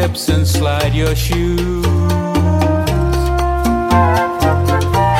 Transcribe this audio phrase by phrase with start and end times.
[0.00, 1.84] hips and slide your shoes.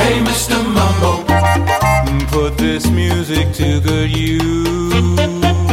[0.01, 0.57] Hey, Mr.
[0.77, 1.13] Mumbo,
[2.07, 5.70] mm, put this music to good use.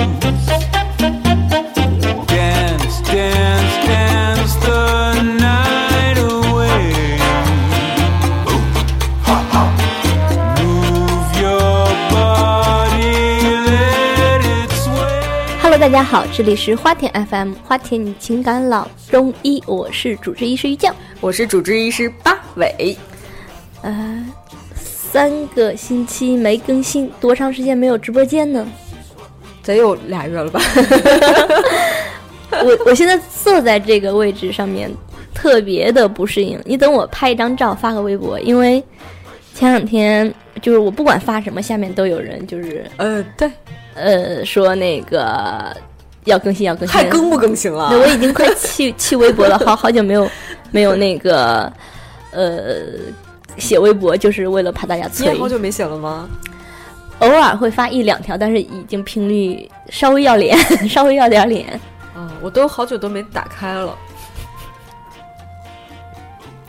[15.88, 20.94] 大家好，这里是花田 FM，花田你情感老中医，我是主治医师于酱。
[21.22, 22.98] 我是主治医师八尾，
[23.84, 24.28] 呃，
[24.76, 28.68] 三个星期没更新，多长时间没有直播间呢？
[29.64, 30.60] 得有俩月了吧？
[32.52, 34.92] 我我现在坐在这个位置上面，
[35.34, 36.62] 特别的不适应。
[36.66, 38.84] 你等我拍一张照发个微博，因为
[39.54, 43.50] 前两天就是我不管发什么，下面都有人就是呃，对，
[43.96, 45.76] 呃说那个
[46.26, 47.90] 要更新要更新，还更不更新了？
[47.90, 50.30] 对，我已经快弃 弃微博了，好好久没有
[50.72, 51.72] 没有那个
[52.32, 52.84] 呃
[53.58, 55.34] 写微博，就是为了怕大家催。
[55.38, 56.30] 好久没写了吗？
[57.20, 60.56] 偶尔会发一两条，但是已经频率稍微要脸，
[60.88, 61.68] 稍微要点脸。
[62.14, 63.96] 啊，我都好久都没打开了。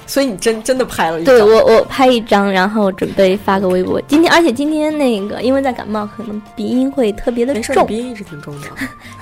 [0.09, 1.37] 所以你真真的拍了一张？
[1.37, 4.01] 对我我拍一张，然后准备发个微博。
[4.09, 8.69] 今天而且今天那个因为在感冒，可能鼻音会特别的重，鼻音一直挺重的。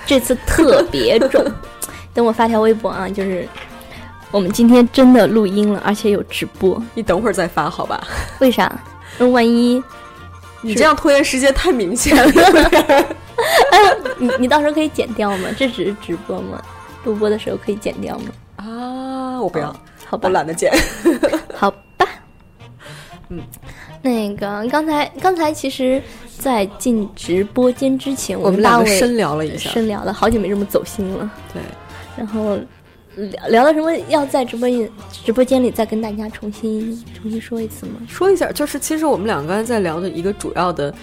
[0.06, 1.44] 这次特别重。
[2.14, 3.46] 等我发条微博啊，就是
[4.30, 6.80] 我们今天真的录音了，而且有直播。
[6.94, 8.00] 你等会儿再发好吧？
[8.38, 8.72] 为啥？
[9.18, 9.82] 那万一
[10.62, 13.06] 你这样拖延时间太明显了。
[14.18, 15.48] 你你到时候可以剪掉吗？
[15.58, 16.62] 这只是直播吗？
[17.04, 18.24] 录播的时候可以剪掉吗？
[18.56, 19.74] 啊，我不要，
[20.08, 20.72] 好吧我，懒得剪。
[21.54, 22.06] 好吧。
[23.28, 23.42] 嗯，
[24.02, 26.00] 那个刚才刚才其实，
[26.38, 29.68] 在进直播间之前，我们两个深聊了一下。
[29.70, 31.28] 深聊了，好久没这么走心了。
[31.52, 31.60] 对，
[32.16, 32.56] 然后
[33.16, 33.92] 聊聊到什么？
[34.08, 37.94] 要在直播间直播间里再跟大家重新重新说一次吗？
[38.08, 40.94] 说一下，就是其实我们两个刚才在聊的一个主要的、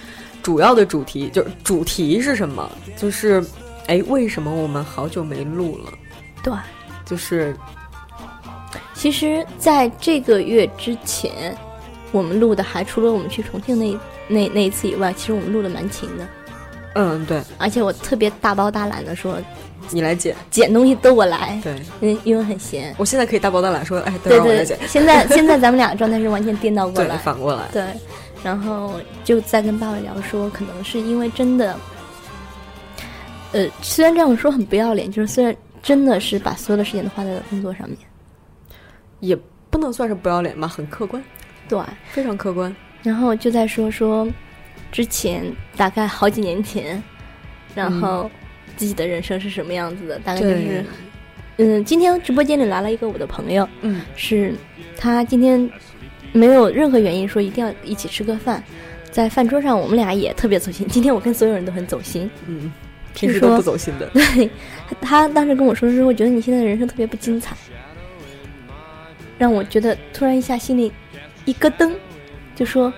[0.42, 2.72] 主要的主题，就是主题是什么？
[2.96, 3.44] 就是，
[3.88, 5.92] 哎，为什么我们好久没录了？
[6.42, 6.54] 对，
[7.06, 7.54] 就是
[9.04, 11.54] 其实在这个月之前，
[12.14, 14.00] 我们录的还除了我们去重庆那
[14.30, 16.26] 那那一次以外，其实我们录的蛮勤的。
[16.96, 19.38] 嗯，对而且我特别大包大揽的说，
[19.90, 22.96] 你来剪，捡东西都我来，对因为因为很闲。
[22.98, 27.84] 我现在可以大包大揽说，哎，都对对让我来剪，，现在现在咱们俩的状态是完全颠倒过，来，反过来，对，
[28.42, 28.94] 然后
[29.26, 31.78] 就在跟爸爸聊说，可能是因为真的，
[33.52, 37.98] 呃，虽然这样说很不要脸，就是虽然真的是把所有的时间都花在了工作上面，
[39.24, 39.38] 也
[39.70, 41.24] 不能算是不要脸吧，很客观，
[41.70, 41.80] 对，
[42.12, 42.76] 非常客观。
[43.02, 44.28] 然后就在说说
[44.92, 45.46] 之前
[45.78, 47.02] 大概好几年前，
[47.74, 48.30] 然后
[48.76, 50.86] 自己的人生是什么样子的，大概就是，
[51.58, 54.54] 嗯，今天直播间里来了一个我的朋友，嗯，是
[54.98, 55.70] 他今天
[56.34, 58.62] 没有任何原因说一定要一起吃个饭，
[59.10, 60.86] 在饭桌上我们俩也特别走心。
[60.92, 62.30] 今天我跟所有人都很走心。
[62.48, 62.72] 嗯，
[63.14, 64.50] 平时都不走心的， 对，
[65.00, 67.56] 他当时跟我说的时候，我觉得你现在的人生特别不精彩，
[69.44, 70.90] 让我觉得突然一下心里
[71.44, 71.92] 一咯噔，
[72.56, 72.94] 就说：“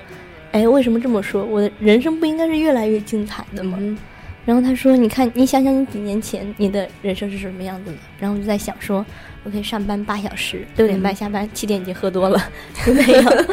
[0.53, 1.43] 哎，为什么这么说？
[1.43, 3.97] 我的人生不应该是越来越精彩的吗？”嗯
[4.45, 9.03] 然后他说：“你看，你想想你几年前你的人生是什么样子的？”然后我就在想说，
[9.43, 12.39] 我可以上班八小时，六点半下班，七点已经喝多了，
[12.85, 13.45] 没有。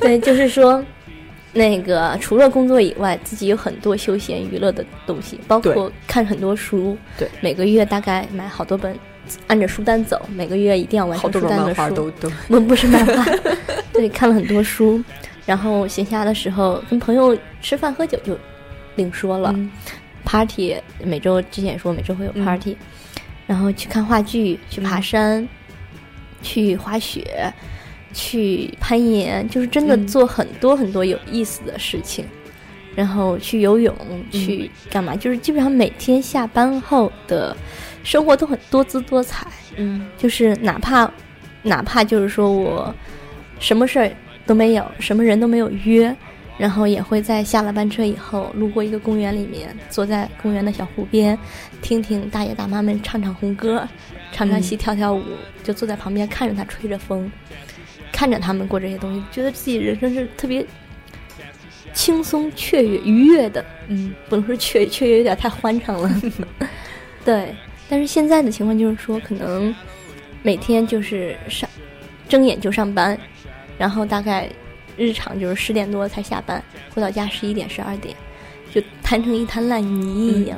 [0.00, 0.82] 对，就是说，
[1.52, 6.96] 那个除了工作以外，自己有很多休闲娱乐的东西，包括看很多书。
[7.18, 8.98] 对，每个月大概买好多本，
[9.46, 12.12] 按着书单走，每个月一定要完成书单的书。
[12.48, 13.24] 不不是漫画，
[13.92, 15.02] 对，看了很多书，
[15.46, 18.38] 然后闲暇的时候跟朋友吃饭喝酒就
[18.96, 19.52] 另说了。
[19.54, 19.70] 嗯
[20.22, 22.76] party 每周之前也说每周会有嗯 party，、
[23.46, 25.48] 然后去看话剧，去爬山，
[26.42, 27.52] 去滑雪，
[28.12, 32.24] 去攀岩，就是真的嗯做很多很多有意思的事情。
[32.94, 33.94] 然后去游泳，
[34.30, 35.16] 去干嘛？
[35.16, 37.56] 就是基本上每天下班后的
[38.02, 39.46] 生活都很多姿多彩。
[39.76, 41.10] 嗯就是哪怕
[41.62, 42.92] 哪怕就是说我
[43.58, 44.10] 什么事儿
[44.46, 46.14] 都没有，什么人都没有约，
[46.58, 51.38] 然后也会在下了班车以后，路过一个公园里面，坐在公园的小湖边，
[51.80, 53.86] 听听大爷大妈们唱唱红歌，
[54.32, 55.22] 唱唱戏，跳跳舞，
[55.62, 57.30] 就坐在旁边看着他吹着风，
[58.10, 60.66] 看着他们过这些东西，觉得自己人生是特别
[61.92, 63.64] 轻松、雀跃、愉悦的。
[63.88, 66.10] 嗯不能说雀雀跃有点太欢畅了，
[67.24, 67.54] 对。
[67.90, 69.74] 但是现在的情况就是说，可能
[70.44, 71.68] 每天就是上
[72.28, 73.18] 睁眼就上班，
[73.76, 74.48] 然后大概
[74.96, 76.62] 日常就是十点多才下班，
[76.94, 78.14] 回到家十一点十二点，
[78.72, 80.56] 就摊成一滩烂泥一样。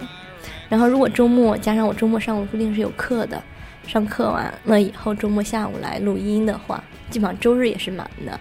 [0.69, 3.43] 然后如果周末加上我周末上午固定是有课的，
[3.87, 8.39] 上课完了以后，周末下午来录音的话，基本上周日也是满的，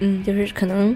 [0.00, 0.94] 嗯，就是可能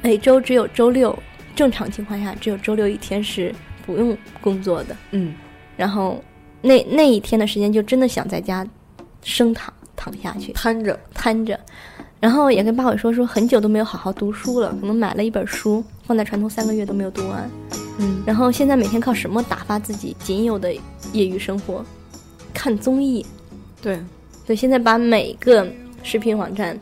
[0.00, 1.20] 每周只有周六，
[1.56, 3.52] 正常情况下只有周六一天是
[3.84, 5.34] 不用工作的，嗯
[5.80, 6.22] 然后
[6.60, 8.66] 那那一天的时间就真的想在家
[9.22, 11.58] 生躺躺下去，瘫着，瘫着，
[12.20, 17.50] 然后也跟八尾说说很久都没有好好读书了，可能买了一本书放在床头三个月都没有读完，
[17.98, 20.70] 嗯然后现在每天靠什么打发自己仅有的
[21.14, 21.82] 业余生活？
[22.52, 23.24] 看综艺。
[23.80, 23.98] 对，
[24.46, 25.66] 对，现在把每个
[26.02, 26.78] 视频网站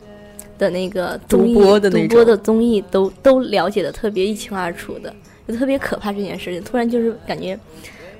[0.57, 5.15] 的那个综艺独播的那种独播的综艺都都了解的特别一清二楚的，
[5.47, 6.61] 就特别可怕这件事情。
[6.61, 7.57] 突然就是感觉，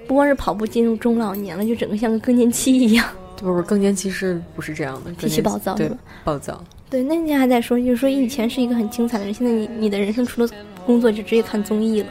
[0.10, 3.06] 不光是跑步进入中老年了，就整个像个更年期一样。
[3.38, 5.12] 不是更年期是不是这样的？
[5.12, 5.88] 脾气暴躁对
[6.24, 6.60] 暴躁。
[6.90, 10.50] 对，那天还在说，就是说以前是一个很精彩的人，现在你你的人生除了
[10.84, 12.08] 工作就直接看综艺了，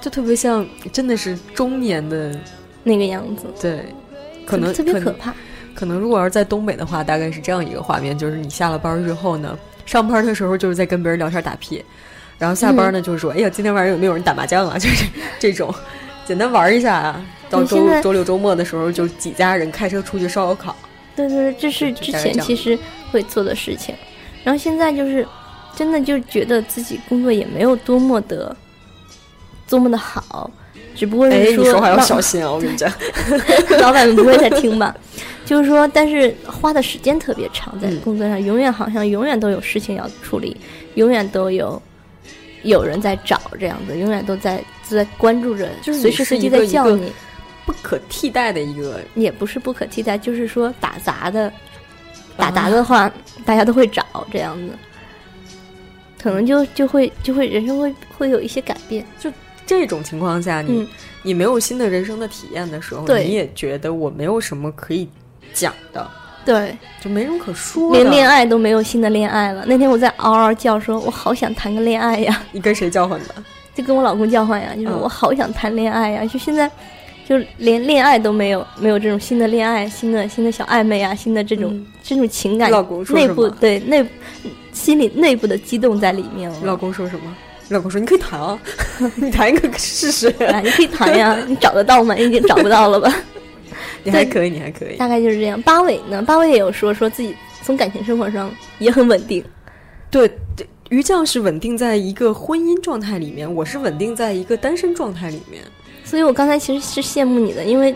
[0.00, 2.34] 就特别像真的是中年的，
[2.82, 3.84] 那个样子，对，
[4.46, 5.34] 可能特别可怕。
[5.74, 11.84] 可能如果要是在东北的话，大概是这样一个画面，就是你下了班之后呢，上班的时候就是在跟别人聊天打屁，
[12.38, 14.76] 然后下班呢就是说，哎呀，今天晚上有没有人打麻将啊？
[14.80, 15.04] 就是
[15.38, 15.72] 这种，
[16.30, 17.20] 简单玩一下啊。
[17.48, 20.76] 到周周六周末的时候，就几家人开车出去烧烤。
[21.16, 22.78] 对对对，这是之前其实
[23.10, 23.92] 会做的事情，
[24.44, 25.26] 然后现在就是
[25.74, 28.54] 真的就觉得自己工作也没有多么的
[29.68, 30.48] 多么的好，
[30.94, 32.52] 只不过哎，是你说话要小心啊！
[32.52, 32.88] 我跟你讲，
[33.82, 34.94] 老板们不会再听吧？
[35.44, 40.56] 就是说，但是花的时间特别长，在嗯工作上，永远好像永远都有事情要处理，
[40.94, 41.82] 永远都有
[42.62, 47.12] 有人在找这样子，永远都在都在关注着，就是随时随地在叫你，
[47.64, 51.52] 不可替代的一个，也不是不可替代，就是说打杂的，
[52.36, 53.10] 打啊杂的话，
[53.44, 54.72] 大家都会找这样子，
[56.22, 59.32] 可能就就会就会人生会会有一些改变，就
[59.66, 60.88] 这种情况下，你、嗯，
[61.22, 65.08] 你没有新的人生的体验的时候，你也觉得我没有什么可以
[65.54, 66.10] 讲的，
[66.44, 67.98] 对，就没什么可说的。
[67.98, 69.64] 连恋爱都没有新的恋爱了。
[69.66, 72.42] 那天我在嗷嗷叫说，我好想谈个恋爱呀。
[72.52, 73.34] 你跟谁叫唤的？
[73.74, 76.68] 就跟我老公交换呀，就是嗯我好想谈恋爱呀，就现在
[77.28, 84.04] 就连恋爱都没有，没有这种新的恋爱、新的新的小暧昧啊，新的这种、嗯这种情感老公说内什么部对内
[84.72, 86.74] 心里内部的激动在里面你老。
[86.76, 87.36] 公说什么？
[87.68, 88.58] 你老公说你可以谈啊，
[89.14, 90.28] 你谈一个试试。
[90.46, 92.16] 啊，你可以谈呀，你找得到吗？
[92.16, 93.14] 已经找不到了吧？
[94.04, 94.96] 你还可以，你还可以。
[94.96, 95.60] 大概就是这样。
[95.62, 96.22] 八尾呢？
[96.22, 99.44] 八尾也有说说自己从感情生活上也很稳定，
[100.10, 105.62] 对对，于酱是稳定在一个婚姻状态里面，我是稳定在一个单身状态里面。
[106.04, 107.94] 所以我刚才其实是羡慕你的，因为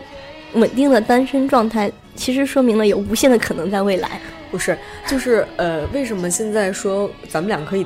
[0.52, 4.20] 稳定的单身状态其实说明了有无限的可能在未来。
[4.50, 4.78] 不是，
[5.08, 7.84] 就是呃，为什么现在说咱们俩可以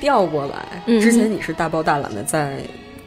[0.00, 0.82] 调过来？
[0.86, 2.58] 嗯之前你是大包大揽的在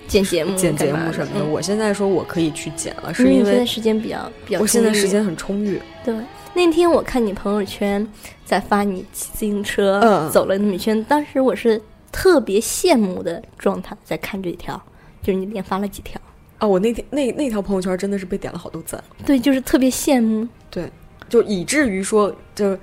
[0.07, 5.81] 剪节目、剪节目什么的，嗯我现在说我可以去剪了，是因为现在时间比较比较，我现在时间很充裕。
[6.03, 6.15] 对。
[6.53, 8.07] 那天我看你朋友圈
[8.45, 11.81] 在发你骑自行车、嗯走了那么一圈，当时我是
[12.13, 14.81] 特别羡慕的状态在看这条，
[15.21, 16.19] 就是你连发了几条，
[16.59, 20.47] 啊，我那天那那条朋友圈真的是被点了好多赞，对，就是特别羡慕。
[20.69, 20.89] 对
[21.27, 22.77] 就以至于说就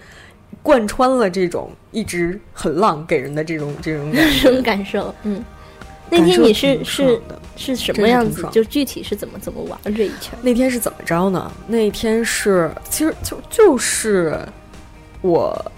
[0.63, 4.63] 贯穿了这种一直很浪给人的这种这种感 这种。
[4.63, 5.43] 感受，嗯。
[6.19, 7.21] 那天你是是
[7.57, 8.47] 是什么样子？
[8.53, 10.39] 就具体是怎么怎么玩这一圈？
[10.43, 11.51] 那天是怎么着呢？
[11.67, 14.39] 那天是其实就就是
[15.23, 15.73] 我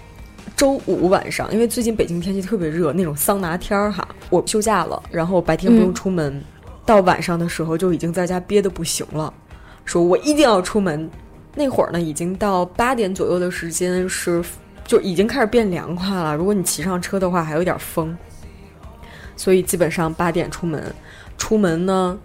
[0.57, 6.43] 周五晚上，因为最近北京天气特别热，那种桑拿天儿哈，我休假了，然后白天不用嗯出门，
[6.85, 9.33] 到晚上的时候就已经在家憋得不行了，
[9.85, 11.09] 说我一定要出门。
[11.57, 14.43] 那会儿呢，已经到八点左右的时间是
[14.83, 16.35] 就已经开始变凉快了。
[16.35, 18.13] 如果你骑上车的话，还有点风，
[19.35, 20.83] 所以基本上八点出门。
[21.37, 22.17] 出门呢，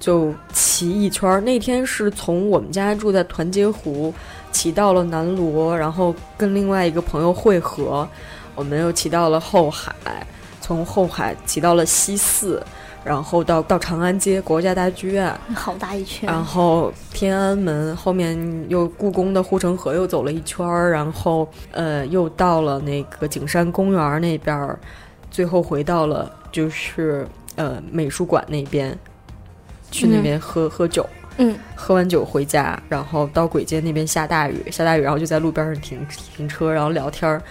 [0.00, 1.40] 就骑一圈儿。
[1.40, 4.12] 那天是从我们家住在团结湖，
[4.50, 8.08] 骑到了南锣，然后跟另外一个朋友汇合，
[8.54, 9.92] 我们又骑到了后海，
[10.60, 12.62] 从后海骑到了西四，
[13.04, 24.78] 然后到到长安街国家大剧院，好大一圈，然后天安门后面又故宫的护城河又走了一圈儿，然后呃又到了那个景山公园那边儿，
[25.30, 28.98] 最后回到了就是呃美术馆那边，
[29.90, 30.22] 去那嗯。
[30.22, 31.06] 边喝、喝酒。
[31.38, 35.98] 嗯，喝完酒回家，然后到簋街那边下大雨，下大雨，然后就在路边上停
[36.34, 37.42] 停车，然后聊天儿，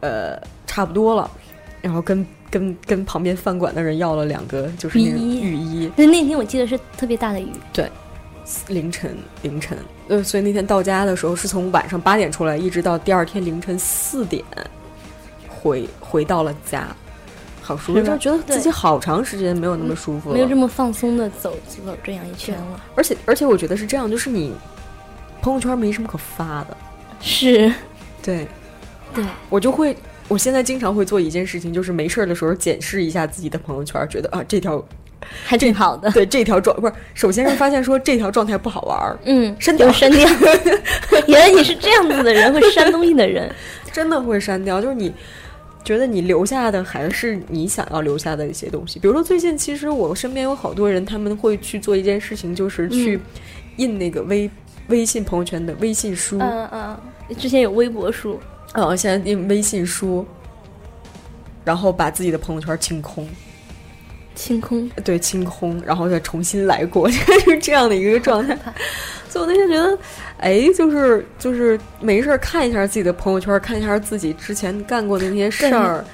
[0.00, 1.30] 呃，差不多了，
[1.82, 7.90] 然后跟跟跟旁边饭馆的人要了两个就是雨衣雨衣，那那天我记得是特别大的雨，对
[8.68, 9.76] 凌晨凌晨，
[10.08, 14.42] 呃，所以那天到家的时候是从晚上八点出来，一直到第二天凌晨四点
[15.46, 16.86] 回回到了家，
[17.70, 22.80] 好舒服，就觉得自己好长时间没有那么舒服了，没有这么放松的走走这样一圈了。
[22.96, 24.52] 而且而且我觉得是这样，就是你
[25.40, 26.76] 朋友圈没什么可发的。
[27.20, 27.72] 是，
[28.20, 28.46] 对，
[29.14, 29.96] 对，我就会，
[30.26, 34.84] 我现在经常会做一件事情，就是没事儿的时候检视一下自己的朋友圈，觉得啊这条
[35.46, 36.10] 还挺好的。
[36.10, 40.28] 对这条状不是，首先是发现说这条状态不好玩儿，嗯，删掉删掉。
[41.28, 43.54] 原来你是这样子的人，会删东西的人。
[43.92, 45.14] 真的会删掉，就是你。
[45.82, 53.18] 觉得你留下的还是你想要留下的一些东西，比如说最近其实我身边有好多人，他们会去做一件事情，就是去
[53.76, 54.50] 印那个微、
[54.88, 57.00] 微信朋友圈的微信书，嗯嗯，
[57.38, 58.38] 之前有微博书，
[58.74, 60.26] 嗯，现在印微信书，
[61.64, 63.26] 然后把自己的朋友圈清空，
[64.34, 64.88] 清空。
[65.02, 68.56] 对，清空，然后再重新来过， 就是这样的一个状态。
[69.28, 69.98] 所以我那天觉得，
[70.40, 76.04] 哎，就是就是没事儿看一下自己的朋友圈，看一下自己之前干过的那些事儿。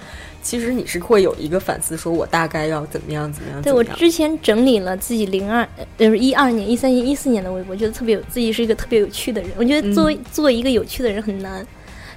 [0.43, 3.61] 其实你是会有一个反思，说我大概要怎么样怎么样。
[3.63, 5.69] 对我之前整理了自己零二，
[5.99, 9.51] 就是一二年、一三年、一四年的微博，觉得特别有自己是一个特别有趣的人。
[9.57, 11.67] 我觉得做、做一个有趣的人很难，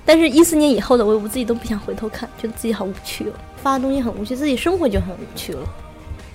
[0.06, 5.62] 但是一四年以后的微博自己都不想回头看，觉得自己好无趣哦，发的东西很无趣，自己生活就很无趣了。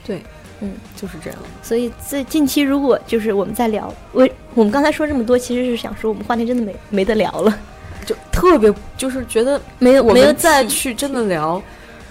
[0.04, 0.20] 对，
[0.64, 1.38] 嗯，就是这样。
[1.62, 7.58] 所以在近期，如果就是我们在聊，我我们刚才说这么多，其实是想说我们话题真的没没得聊了，
[8.06, 11.62] 就特别就是觉得没有没有我们再去真的聊，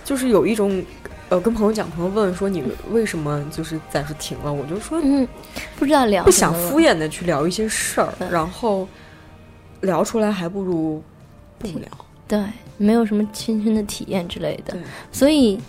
[0.03, 0.83] 就是有一种
[1.29, 5.27] 呃跟朋友讲，朋友问说你为什么就是暂时停了，我就说嗯，
[5.77, 8.87] 不知道聊不想敷衍的去聊一些事儿，然后
[9.81, 11.01] 聊出来还不如
[11.59, 11.87] 不聊。
[12.25, 12.41] 对，
[12.77, 14.73] 没有什么亲身的体验之类的。
[14.73, 14.81] 对，
[15.11, 15.59] 所以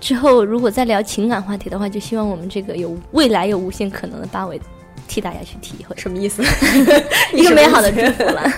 [0.00, 4.60] 之后如果再聊情感话题的话，就希望我们这个有未来有无限可能的八尾
[5.08, 6.42] 替大家去体会，什么意思？
[7.34, 8.52] 一个美好的祝福了。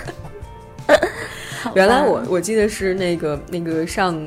[1.74, 4.18] 原来我我记得是那个那个上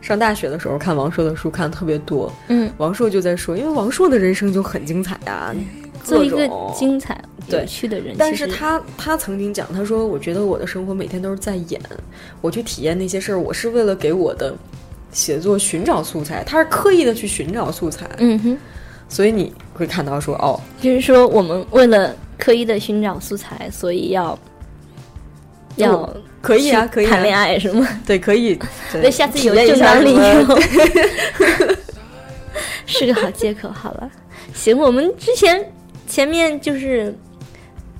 [0.00, 5.54] 上大学的时候看王朔的书看的特别多，嗯，王朔就在说，因为王朔的人生就很精彩啊，
[6.04, 11.80] 做一个精彩有趣的人，但是他他曾经讲，他说：“我觉得我的生活每天都是在演，
[12.40, 14.54] 我去体验那些事儿，我是为了给我的
[15.12, 18.08] 写作寻找素材，他是刻意的去寻找素材。
[18.18, 18.58] 嗯哼。
[19.08, 24.38] 所以你会看到说，哦，就是说，我们为了刻意的寻找素材，所以要
[25.74, 26.08] 要
[26.40, 27.88] 可以啊，可以、啊、谈恋，爱是吗？
[28.06, 28.54] 对，可以。
[28.92, 30.60] 对 对，下次有体验一正当理由，
[32.86, 33.68] 是个好借口。
[33.68, 34.08] 好了，
[34.54, 35.60] 行，我们之前
[36.06, 37.12] 前面就是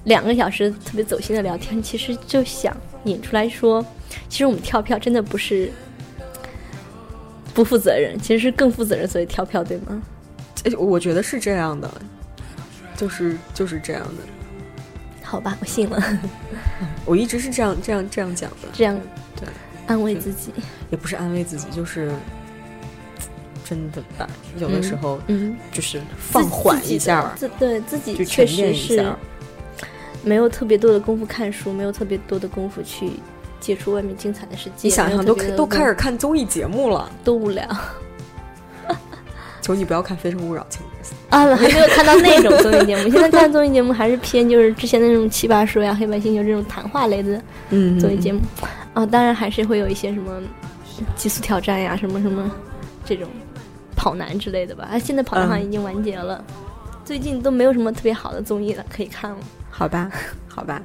[0.04, 3.84] 两个小时特别走心的聊天，其实就想引出来说，
[4.28, 5.72] 其实我们跳票真的不是
[7.54, 10.02] 不负责任，其实是更负责任，所以跳票，对吗？
[10.64, 11.90] 哎我觉得是这样的，
[12.96, 14.22] 就是就是这样的。
[15.22, 16.02] 好吧，我信了，
[17.06, 18.98] 我一直是这样这样这样讲的，这样
[19.36, 19.48] 对，
[19.86, 20.52] 安慰自己。
[20.90, 22.12] 也不是安慰自己，就是
[23.64, 24.28] 真的吧，
[24.58, 29.16] 有的时候嗯，就是放缓一下，自对自己去确实是一下。
[30.22, 33.12] 没有特别多的功夫看书，没有特别多的功夫去
[33.60, 34.88] 接触外面精彩的世界。
[34.88, 37.64] 你想想，都都开始看综艺节目了，多无聊
[39.60, 40.80] 求你不要看《非诚勿扰》，请。
[41.28, 41.54] 啊！
[41.54, 47.40] 还没有看到那种综艺节目，现在看综艺节目还是偏就是之前的那种奇葩说呀、黑白星球这种谈话类的
[47.70, 48.40] 嗯综艺节目
[48.94, 50.42] 啊，当然还是会有一些什么
[51.14, 52.50] 极速挑战呀、什么什么
[53.04, 53.28] 这种
[53.94, 54.88] 跑男之类的吧。
[54.90, 56.44] 啊，现在跑男好像已经完结了，
[57.04, 59.38] 最近都没有什么特别好的综艺了可以看了。
[59.70, 60.10] 好吧，
[60.48, 60.82] 好吧，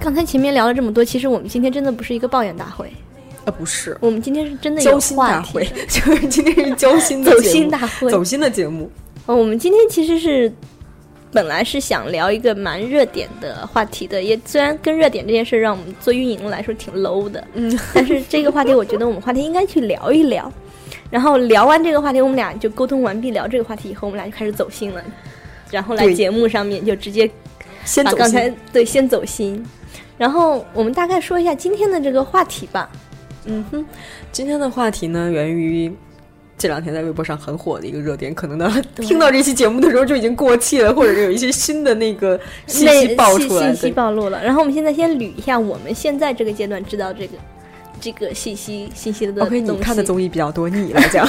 [0.00, 2.90] 刚才前面聊了这么多，其实我们今天真的不是一个抱怨大会，
[3.46, 8.10] 啊，不是我们今天是真的有交心大会 就是今天是交心的走心大会。
[8.10, 8.90] 走心的节目。
[9.24, 10.52] 哦，我们今天其实是
[11.32, 20.52] 本来是想聊一个蛮热点的话题的，也虽然跟热点这件事让我们做运营来说挺 low 的，嗯，但是这个话题我觉得我们话题应该去聊一聊。
[21.08, 25.00] 然后聊完这个话题，我们俩就沟通完毕，聊这个话题以后，我们俩就开始走心了。
[25.70, 27.30] 然后来节目上面就直接
[27.84, 28.56] 先走把刚才心。
[28.72, 29.64] 对先走心，
[30.18, 32.90] 然后我们大概说一下今天的这个话题吧。
[33.46, 33.84] 嗯哼，
[34.32, 35.92] 今天的话题呢，源于
[36.58, 43.66] 这两天在微博上很火的一个热点，可能呢听到这期节目的时候就已经过气了，或者是有一些新的那个信息内爆出来。
[43.66, 44.42] 信信息暴露了。
[44.42, 47.36] 然后我们现在先捋一下我们现在这个阶段知道这个
[48.00, 49.46] 这个信息信息的东西。
[49.48, 51.28] OK，你看的综艺比较多，你来讲。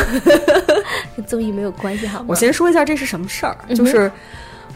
[1.16, 2.26] 跟 综艺没有关系，好吗？
[2.30, 4.10] 我先说一下这是什么事儿，就是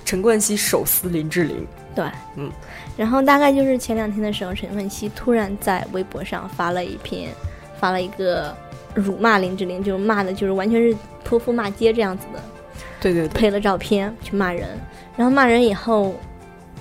[0.04, 1.66] 陈冠希手撕林志玲。
[1.94, 2.06] 对，
[2.36, 2.50] 嗯，
[2.96, 7.30] 然后大概就是前两天的时候，陈冠希突然在微博上发了一篇
[7.80, 8.56] 发了一个
[8.94, 12.40] 辱骂林志玲，就是骂的就是完全是泼妇骂街这样子的，
[13.02, 14.70] 对对对，配了照片去骂人，
[15.18, 16.16] 然后骂人以后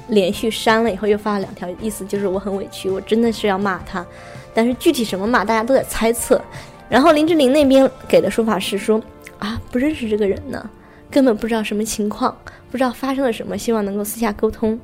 [0.09, 4.07] 连续删了以后又发了两条，意思就是我很委屈，我真的是要骂他，
[4.55, 6.41] 但是具体什么骂大家都在猜测。
[6.89, 9.01] 然后林志玲那边给的说法是说
[9.39, 10.71] 啊不认识这个人呢，
[11.11, 12.37] 根本不知道什么情况，
[12.71, 14.79] 不知道发生了什么，希望能够私下沟通。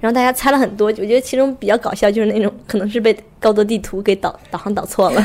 [0.00, 5.24] 然后大家猜了很多，我觉得其中比较搞笑就是那种可能是被高德地图给导导航导错了，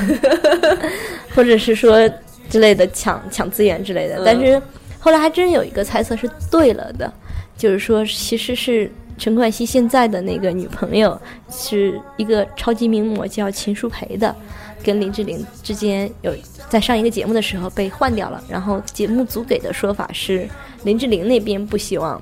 [1.35, 2.09] 或者是说
[2.49, 4.17] 之类的抢抢资源之类的。
[4.17, 4.61] 嗯但是
[4.99, 7.11] 后来还真有一个猜测是对了的，
[7.57, 14.35] 就是说其实是陈冠希现在的那个女朋友是一个超级名模叫秦舒培的，
[14.83, 16.35] 跟林志玲之间有
[16.69, 20.47] 在上一个节目的时候被换掉了，然后节目组给的说法是
[20.83, 22.21] 林志玲那边不希望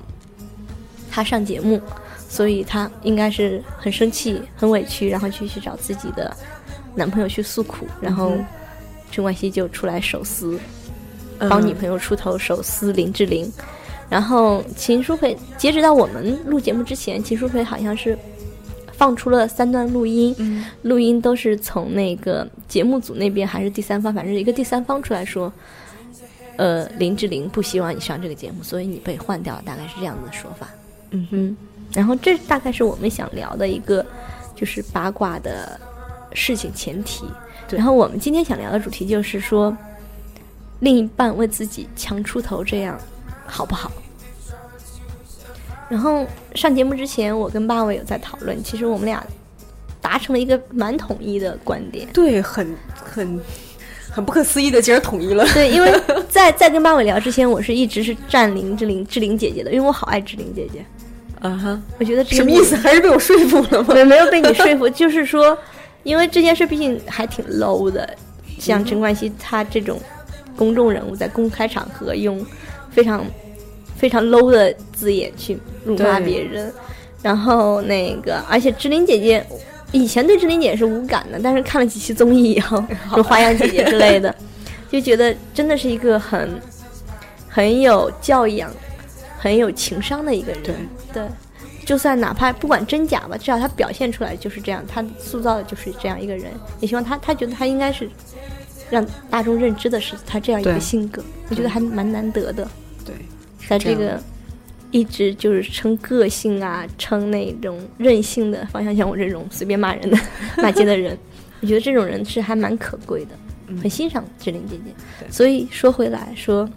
[1.10, 1.80] 她上节目，
[2.28, 6.34] 所以她应该是很生气、很委屈，然后去去找自己的
[6.94, 8.32] 男朋友去诉苦，然后
[9.10, 10.58] 陈冠希就出来手撕，
[11.38, 13.50] 嗯帮女朋友出头，手撕林志玲。
[14.08, 18.16] 然后秦舒培，截止到我们录节目之前，秦舒培好像是
[18.92, 25.52] 放出了三段录音，嗯录音都是从那个节目组那边还是第三方，反正一个第三方出来说，
[26.56, 30.68] 呃，林志玲不希望你上这个节目，所以你被换掉了，大概是这样的说法。
[31.10, 31.56] 嗯嗯，
[31.96, 34.04] 然后这大概是我们想聊的一个
[34.54, 35.80] 就是八卦的
[36.34, 37.24] 事情前提。
[37.70, 39.74] 然后我们今天想聊的主题就是说，
[40.80, 42.96] 另一半为自己强出头，这样
[43.46, 43.90] 好不好？
[45.88, 49.24] 然后上节目之前，我跟八尾有在讨论，其实我们俩
[50.00, 52.06] 达成了一个蛮统一的观点。
[52.12, 53.40] 对，很很
[54.10, 55.46] 很不可思议的，竟然统一了。
[55.54, 55.92] 对，因为
[56.28, 60.84] 在在跟八尾聊之前，我是一直是站林志玲志玲姐姐的，因为我好爱志玲姐姐，
[61.40, 62.74] 啊哈，我觉得什么意思？
[62.76, 63.94] 还是被我说服了吗？
[63.94, 65.56] 没没有被你说服， 就是说，
[66.02, 68.08] 因为这件事毕竟还挺 low 的，
[68.58, 70.00] 像陈冠希他这种
[70.56, 72.44] 公众人物在公开场合用
[72.90, 73.24] 非常
[73.96, 76.72] 非常 low 的字眼去辱骂别人，
[77.22, 79.44] 然后那个，而且志玲姐姐
[79.92, 84.34] 以前对志玲姐姐是无感的，但是看了几期综艺以后， 什么花样姐姐之类的，
[84.90, 86.60] 就觉得真的是一个很
[87.48, 88.70] 很有教养、
[89.38, 90.62] 很有情商的一个人。
[90.62, 90.74] 对
[91.12, 91.28] 对，
[91.84, 96.50] 就算哪怕不管真假吧，至少他表现出来就是这样，他塑造的就是这样一个人。
[96.80, 98.08] 也希望他，他觉得他应该是
[98.90, 102.68] 让大众认知的是他这样一个性格，我觉得还蛮难得的。
[103.04, 103.14] 对，
[103.68, 104.20] 在这个
[104.90, 110.18] 一直就是称个性啊，称那种任性的方向，像我这种随便骂人的
[110.58, 111.16] 骂街的人，
[111.60, 113.30] 我觉得这种人是还蛮可贵的，
[113.68, 114.92] 嗯很欣赏志玲姐姐。
[115.20, 116.68] 对所以说回来说，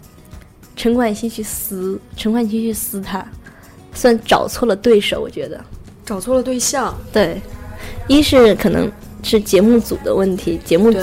[0.76, 3.24] 陈冠希去撕，陈冠希去撕他，
[3.92, 5.62] 算找错了对手，我觉得。
[6.04, 6.96] 找错了对象。
[7.12, 7.40] 对，
[8.08, 8.90] 一是可能
[9.22, 11.00] 是节目组的问题，节目组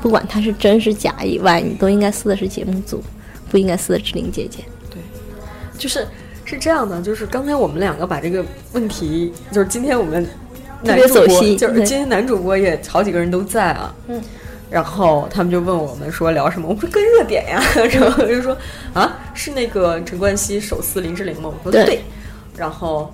[0.00, 3.02] 不管他是真是假以外，你都应该撕的是节目组，
[3.50, 4.64] 不应该撕的志玲姐姐。
[4.90, 4.98] 对
[5.78, 6.06] 就是
[6.44, 10.26] 是这样的，就是刚才我们两个把这个问题，就是今天我们
[10.82, 14.20] 男主播走心就是今天男主播也好几个人都在啊，嗯，
[14.72, 18.56] 然后他们就问我们说聊什么，我说跟热点呀， 然后就说
[18.94, 21.52] 啊是那个陈冠希手撕林志玲吗？
[21.62, 22.04] 我说对对，
[22.56, 23.12] 然后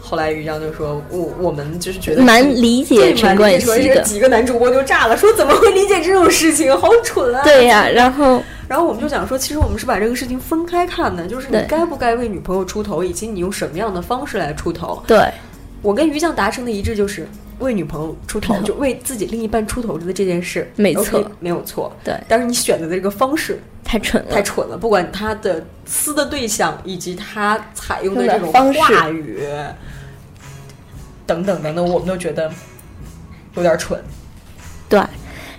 [0.00, 7.42] 后来于江就说我我们就是觉得蛮理解对陈冠希的，几个男主播就炸了，说怎么会理解这种事情，好蠢啊！
[7.44, 15.00] 对呀、然后然后我们就想说，其实我们是把这个事情分开看的，就是你该不该为女朋友出头，以及你用什么样的方式来出头。
[15.06, 15.24] 对
[15.82, 17.28] 我跟于酱达成的一致就是，
[17.60, 21.30] 为女朋友出头， 就为自己另一半出头的这件事，没错。
[21.38, 21.90] 没有错。
[22.02, 28.80] 对，但是你选择的这个方式太蠢了，太蠢了，不管他的撕的对象，以及他采用的用的这种方式。
[28.80, 29.40] 话语
[31.26, 32.50] 等等等等，我们都觉得
[33.54, 34.02] 有点蠢。
[34.88, 35.00] 对。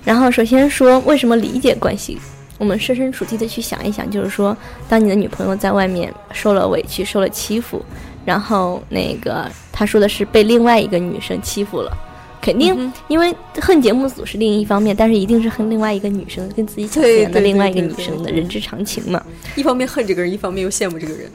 [0.04, 2.20] 然后首先说为什么理解关系，
[2.58, 4.56] 我们设身处地的去想一想，就是说，
[4.90, 7.86] 当你的女朋友在外面受了委屈、受了欺负，
[8.26, 9.48] 然后那个
[9.82, 11.92] 她说的是被另外一个女生欺负了。
[12.40, 19.20] 肯定，嗯因为恨节目组是另一方面，但是一定是恨另外一个女生，跟自己抢对钱的另外一个女生的人之常情嘛。
[19.56, 21.32] 一方面恨这个人，一方面又羡慕这个人。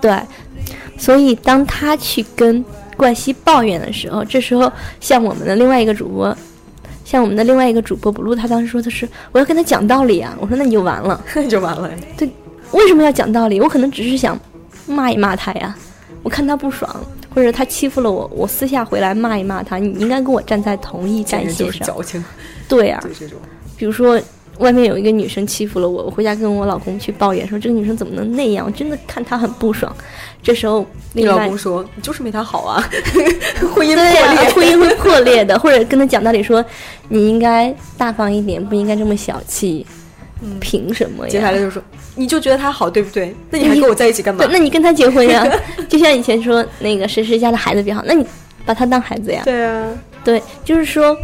[0.00, 0.18] 对，
[0.98, 2.64] 所以当他去跟
[2.96, 6.36] 冠希抱怨的时候，这时候像我们的另外一个主播，
[7.04, 10.36] 像我们的另外一个主播不露，他当时说的是我要跟他讲道理啊。
[10.40, 11.88] 我说那你就完了， 那就完了。
[12.16, 12.28] 对
[12.72, 13.60] 为什么要讲道理？
[13.60, 14.36] 我可能只是想
[14.86, 15.74] 骂一骂他呀，
[16.22, 16.88] 我看他不爽，
[17.34, 21.86] 或者他欺负了我，我私下回来骂一骂他，你应该跟我站在同一战线上。
[21.86, 22.24] 矫情，
[22.68, 23.38] 对啊，对这种。
[23.76, 24.20] 比如说
[24.58, 29.94] 外面有一个女生欺负了我，我回家跟我老公去抱怨说这个女生怎么能那样，我真的看她很不爽。
[30.42, 32.82] 这时候你另外老公说你就是没她好啊，
[33.74, 34.50] 婚姻破裂。
[34.50, 36.64] 婚姻会破裂的，或者跟他讲道理说
[37.08, 39.86] 你应该大方一点，不应该这么小气，
[40.60, 41.30] 凭什么呀？
[41.30, 41.82] 接下来就说
[42.14, 43.34] 你就觉得他好对不对？
[43.50, 44.46] 那你还跟我在一起干嘛，？
[44.50, 45.46] 那你跟他结婚呀？
[45.88, 48.24] 就像以前说那个谁谁家的孩子比较好，那你
[48.64, 49.42] 把他当孩子呀？
[49.44, 49.88] 对啊，
[50.24, 51.16] 对，就是说，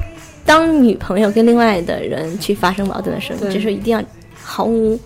[0.44, 4.02] 当女朋友跟另外的人去发生矛盾的时候，你这时候一定要
[4.42, 4.98] 毫无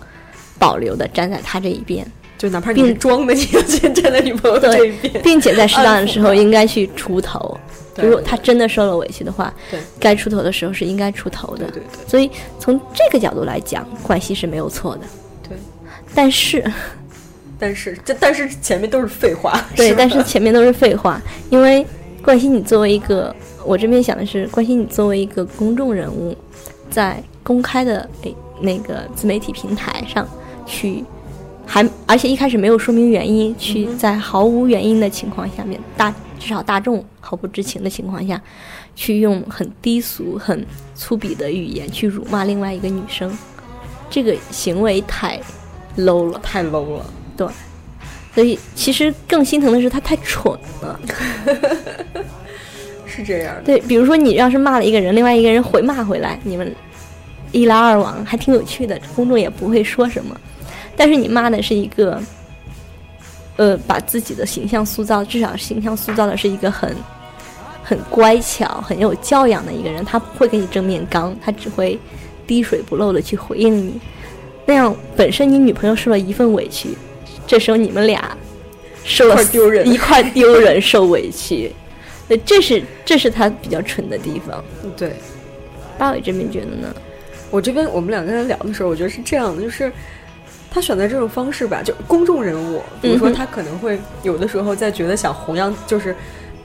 [0.57, 2.05] 保留的站在他这一边，
[2.37, 5.21] 就哪怕你是装的，你要先站在女朋友这一边。
[5.23, 7.57] 并且在适当的时候应该去出头。
[8.01, 11.65] 对如果他真的受了委屈的话对，该出头的时候是应该出头的。
[11.65, 15.01] 对对对所以从这个角度来讲，冠希是没有错的。
[15.47, 15.57] 对，
[16.13, 16.63] 但是，
[17.59, 19.59] 但是这但是前面都是废话。
[19.75, 21.85] 对，但是前面都是废话，因为
[22.23, 23.35] 冠希你作为一个，
[23.65, 26.35] 我这边想的是，冠希你作为一个公众人物，
[26.89, 30.27] 在公开的诶那个自媒体平台上
[30.65, 31.03] 去，
[31.65, 38.41] 还而且一开始没有说明原因，去在毫无原因的情况下面，大至少大众毫不知情的情况下，
[38.95, 43.37] 去用很低俗、很粗鄙的语言去辱骂另外一个女生，
[44.09, 45.39] 这个行为太
[45.97, 46.39] low 了。
[46.41, 47.05] 太 low 了。
[47.37, 47.47] 对，
[48.33, 50.99] 所以其实更心疼的是他太蠢了。
[53.05, 56.73] 是这样的，对，比如说你要是骂了一个人，另外一个人回骂回来，你们
[57.51, 60.39] 一来二往还挺有趣的，公众也不会说什么。
[60.95, 62.21] 但是你骂的是一个，
[63.59, 66.95] 呃，把自己的形象塑造，至少形象塑造的是一个很
[67.83, 71.99] 很乖巧、很有教养的一个人，他不会跟你正面刚，他只会
[72.47, 73.99] 滴水不漏的去回应你。
[74.65, 76.97] 那样本身你女朋友受了一份委屈，
[77.45, 78.37] 这时候你们俩
[79.03, 81.69] 受了一块丢人 一块丢人受委屈，
[82.29, 84.63] 对，这是这是他比较蠢的地方。
[84.95, 85.11] 对
[85.97, 86.95] 八尾这边觉得呢？
[87.51, 89.91] 我这边我们两个人聊的时候，我觉得是这样的，就是
[90.71, 96.15] 他选择这种方式吧，就公众人物，比如说他可能会有的时候在觉得想弘扬，就是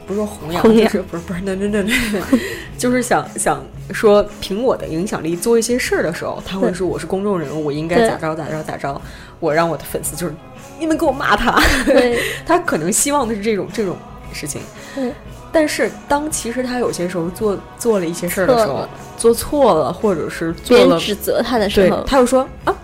[0.06, 2.38] 不是说弘扬，就是不是不是那那那那，
[2.76, 9.00] 就是想想说凭我的影响力做一些事儿的时候，他会说我是公众人物，我应该咋着咋着咋着，
[9.40, 10.34] 我让我的粉丝就是
[10.78, 11.58] 你们给我骂他，
[12.44, 13.96] 他可能希望的是这种这种
[14.32, 14.60] 事情。
[14.94, 15.12] 对。
[15.50, 22.74] 但是当其实他有些时候做做了一些事儿的时候错，做错了，或者是做了，指责他的时候，，他又说啊，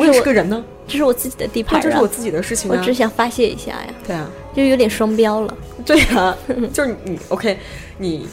[0.00, 2.82] 我也是个人呢，这是我自己的地盘、啊，这这是我自己的事情我啊。
[2.84, 5.56] 只想发泄一下呀，对啊，就有点双标了。
[5.84, 6.36] 对啊，
[6.72, 7.58] 就是你 OK，
[7.98, 8.26] 你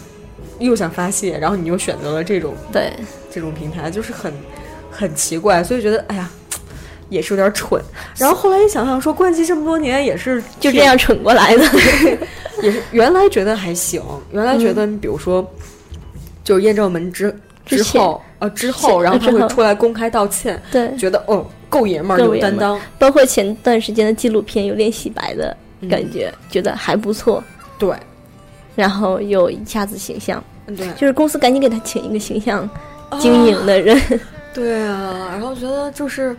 [0.59, 2.93] 又想发泄，然后你又选择了这种对，
[3.29, 4.33] 这种平台，就是很
[4.89, 6.29] 很奇怪，所以觉得哎呀。
[7.09, 7.77] 也是有点蠢，
[8.17, 11.63] 然后后来一想想说，冠希这么多年也是就这样蠢过来的。
[12.63, 15.45] 也是原来觉得还行，原来觉得你比如说，
[16.41, 17.37] 就是验证门之
[17.77, 25.89] 之后呃之后，然后他会出来公开道歉，对，觉得嗯够爷们儿有担当，包括前段时间的纪录片有点洗白的嗯。
[25.89, 27.43] 感觉，觉得还不错，
[27.77, 27.93] 对。
[28.75, 30.87] 然后又一下子形象，嗯对。
[30.91, 32.69] 就是公司赶紧给他请一个形象
[33.19, 33.99] 经营的人。
[34.53, 36.35] 对啊，然后觉得就是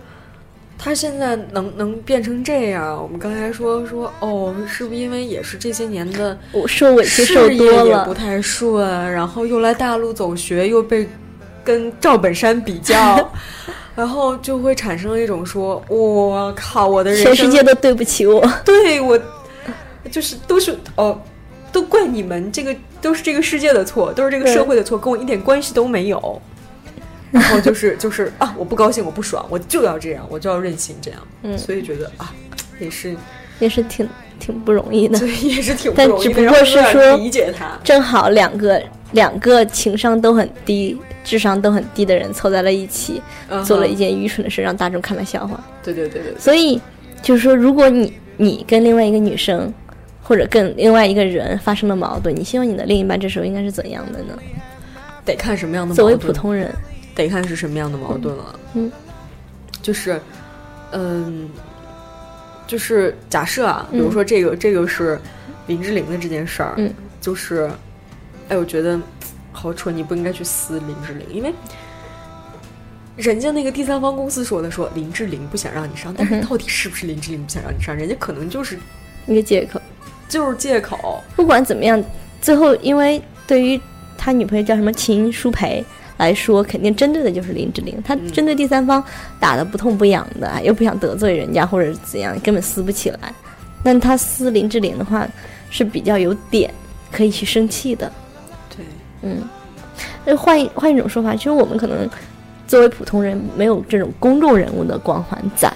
[0.78, 11.08] 他现在能能变成这样，我们刚才说说哦，是不是因为也是这些年的我受委屈事受多业也不，太顺，然后又来大陆走学，又被
[11.64, 13.30] 跟赵本山比较，
[13.94, 18.40] 然后就会产生一种说，我靠，我的人生全世界都对不起我。
[18.64, 19.18] 对我
[20.10, 21.20] 就是都是哦，
[21.70, 26.40] 都怪你们，这个都是这个世界的错，都是这个社会的错，跟我一点关系都没有。
[27.30, 31.20] 然后就是 就是啊，我不高兴，我不爽，我就要这样，我就要任性这样。
[31.42, 32.34] 嗯所以觉得啊，
[32.78, 33.16] 也是，
[33.58, 34.06] 也是挺
[34.38, 35.26] 挺不容易的所。
[35.26, 36.34] 以也是挺不容易的。
[36.34, 45.58] 只不过是说理解他，正好两个两个情商都很低、智商都很低的人凑在了一起，嗯做了一件愚蠢的事，让大众看了笑话。
[45.82, 46.80] 对对对对，所以
[47.22, 49.72] 就是说，如果你你跟另外一个女生，
[50.22, 54.34] 或者跟另外一个人发生了矛盾，你希望你的另一半这时候应该是怎样的呢？
[55.24, 56.72] 得看什么样的作为普通人，
[57.14, 58.58] 得看是什么样的矛盾了。
[58.74, 58.90] 嗯，
[59.80, 60.20] 就是，
[60.92, 61.48] 嗯，
[62.66, 65.20] 就是假设啊，比嗯如说这个、这个是
[65.68, 67.70] 林志玲的这件事儿，嗯，就是，
[68.52, 69.00] 哎，我觉得
[69.50, 71.54] 好蠢，你不应该去撕林志玲，因为。
[73.16, 77.96] 人家那个第三方公司说的，说林志玲不想让你上，但是到底是不是林志玲不想让你上？
[77.96, 78.78] 人家可能就是
[79.26, 79.80] 一个借口。
[80.28, 82.02] 就是借口，不管怎么样，
[82.42, 83.80] 最后因为对于
[84.18, 85.82] 他女朋友叫什么秦舒培
[86.18, 88.02] 来说，肯定针对的就是林志玲。
[88.02, 89.02] 他嗯针对第三方
[89.38, 93.18] 打的不痛不痒的，又不想得罪人家或者怎样，根本撕不起来。
[93.82, 95.26] 但他撕林志玲的话
[95.70, 96.72] 是比较有点
[97.10, 98.10] 可以去生气的。
[99.22, 99.42] 对，嗯，
[100.24, 102.08] 那换一换一种说法，其实我们可能
[102.66, 105.72] 作为普通人没有这种公众人物的光环在，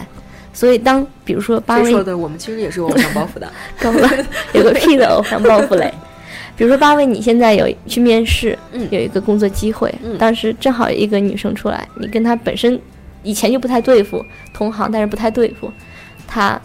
[0.52, 2.16] 所以当比如说八位说的？
[2.18, 3.50] 我们其实也是有偶像包袱的。
[3.80, 4.10] 够了，
[4.52, 5.92] 有个屁的偶像包袱嘞。
[6.56, 12.80] 比如说八位，你现在有去面试，嗯有一个工作机会，嗯当时正好有一个女生出来，你跟她本身
[13.22, 15.70] 以前就不太对付，同行但是不太对付，
[16.26, 16.58] 她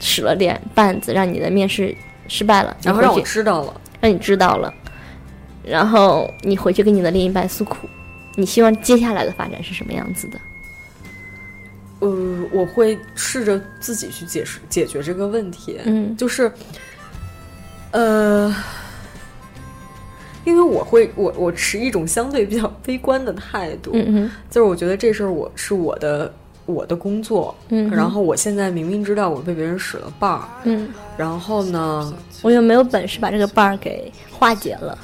[0.00, 1.94] 使了点绊子，让你的面试
[2.26, 4.74] 失败了，然后让我知道了，让你知道了，
[5.66, 7.88] 然后你回去跟你的另一半诉苦，
[8.36, 10.38] 你希望接下来的发展是什么样子的？
[11.98, 12.08] 呃，
[12.52, 15.80] 我会试着自己去解释解决这个问题。
[15.84, 16.52] 嗯就是，
[17.90, 18.54] 呃，
[20.44, 26.32] 因为我会我我持一种相对比较悲观的态度，嗯哼就是我觉得这事儿我是我的
[26.66, 34.96] 我的工作，嗯然后我现在明明知道我被别人使了绊儿，嗯，然后呢，我又没有本事把这个绊儿给化解了。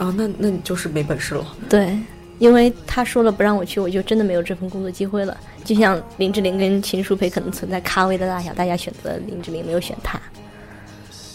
[0.00, 1.46] 啊，那那你就是没本事了。
[1.68, 1.94] 对，
[2.38, 5.36] 因为他说了不让我去，我就真的没有这份工作机会了。
[5.62, 10.18] 就像林志玲跟秦舒培可能存在咖位的大小，大家选择林志玲，没有选他，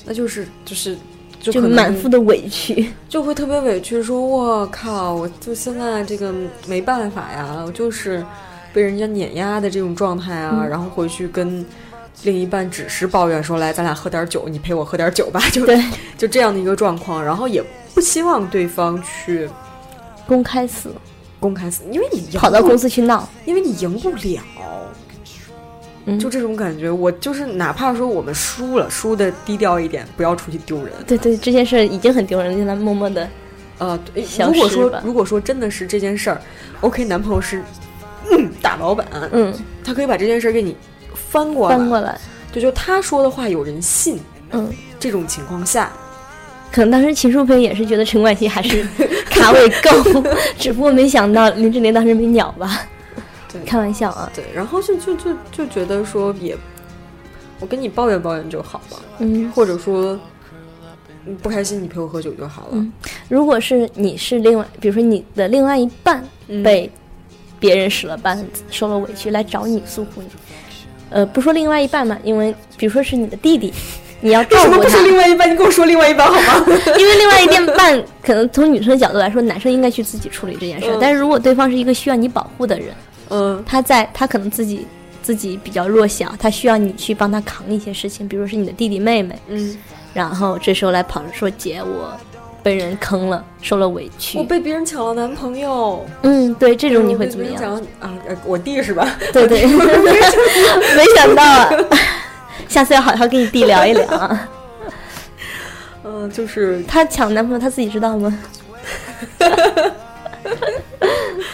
[0.04, 0.97] 那就是就是
[1.39, 2.91] 就就满腹的委屈。
[3.08, 6.34] 就会特别委屈，说我靠，我就现在这个
[6.67, 8.25] 没办法呀，我就是
[8.73, 11.63] 被人家碾压的这种状态啊，嗯然后回去跟
[12.23, 15.80] 另一半只是抱怨说，来，咱俩喝点酒，你陪我喝点酒吧， 就对，
[16.17, 19.49] 就这样的一个状况，然后也不希望对方去
[20.28, 20.89] 公开死，
[21.39, 23.28] 公开死，因为你赢跑到公司去闹。
[23.45, 24.41] 因为你赢不了。
[26.08, 30.93] 嗯，就这种感觉，我就是哪怕说我们输了，输的低调一点，不要出去丢人。
[31.08, 33.28] 对对，这件事已经很丢人了，让他默默的。
[33.80, 33.99] 呃，
[34.47, 36.39] 如果说如果说真的是这件事儿
[36.82, 37.62] ，OK，男朋友是
[38.32, 40.78] 嗯大老板，嗯，他可以把这件事儿给你
[41.15, 42.19] 翻过来，翻过来。
[42.51, 44.19] 对，就他说的话有人信。
[44.51, 45.91] 嗯，这种情况下，
[46.71, 48.88] 可能当时秦舒培也是觉得陈冠希还是
[49.30, 50.23] 卡位够，
[50.58, 52.82] 只不过没想到林志玲当时没鸟吧。
[53.51, 54.32] 对开玩笑啊。
[54.36, 56.56] 对，然后就就就就觉得说也，
[57.60, 60.17] 我跟你抱怨抱怨就好了，嗯，或者说
[61.25, 62.69] 嗯不开心你陪我喝酒就好了。
[62.73, 62.93] 嗯
[63.28, 66.89] 如果是你是另外，比如说你的另外一半嗯被
[67.60, 70.28] 别人使了绊子，受了委屈来找你诉苦，你，
[71.10, 73.74] 呃，不说另外一半嘛，因为比如说是你的弟弟，
[74.22, 75.52] 你要为什么不照顾他，是另外一半？
[75.52, 76.65] 你跟我说另外一半好吗？
[76.98, 82.88] 因为另外一半 可能从女生的角度来说，男生应该去自己处理这件事但是如果对方是一个需要你保护的人，
[83.30, 84.86] 嗯他在他可能自己
[85.22, 89.78] 自己比较弱小，他需要你去帮他扛一些事情，比如是你的弟弟妹妹，嗯，
[90.13, 92.12] 然后这时候来跑着说姐我
[92.65, 97.56] 被人坑了，受了委屈我，被别人抢了男朋友，嗯，对，这种你会怎么样？
[97.56, 98.12] 抢啊？
[98.28, 99.08] 呃我弟是吧？
[99.32, 101.69] 对对， 没想到啊，
[102.67, 104.49] 下次要好好跟你弟聊一聊啊。
[106.04, 108.36] 嗯， 就是他抢男朋友，他自己知道吗？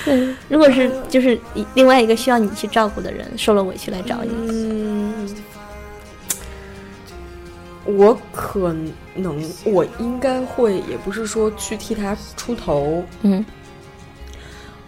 [0.05, 1.37] 对，如果是就是
[1.73, 5.10] 另外一个需要你去照顾的人受了委屈来找你，嗯，
[7.85, 8.73] 我可
[9.15, 13.03] 能，我应该会，也不是说去替他出头。
[13.21, 13.45] 嗯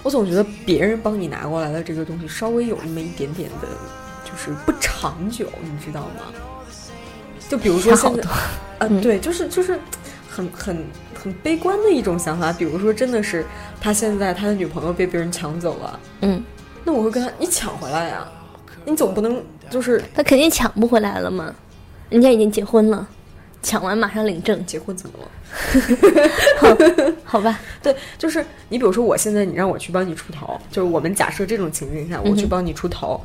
[0.03, 3.67] 我总觉得别人帮你拿过来的这个东西，稍微有那么一点点的，
[4.25, 6.33] 就是不长久，你知道吗？
[7.47, 8.21] 就比如说现在，
[8.79, 9.79] 嗯对，就是就是
[10.29, 12.51] 很很很悲观的一种想法。
[12.51, 13.45] 比如说，真的是
[13.79, 16.43] 他现在他的女朋友被别人抢走了，嗯，
[16.83, 18.27] 那我会跟他，你抢回来呀，
[18.83, 21.55] 你总不能就是他肯定抢不回来了嘛，
[22.13, 23.07] 人家已经结婚了，
[23.63, 25.31] 抢完马上领证，结婚怎么了？
[26.61, 26.77] 好
[27.23, 27.59] 好吧？
[27.81, 33.19] 对，就是你比如说，我现在你让我去帮你出头，就是我们假设这种情境下，我去帮你出头，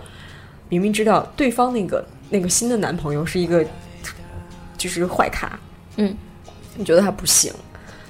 [0.70, 3.62] 明明知道对方那个那个新的男朋友是一个
[4.78, 5.58] 就是坏咖，
[5.96, 6.16] 嗯
[6.74, 7.52] 你觉得他不行，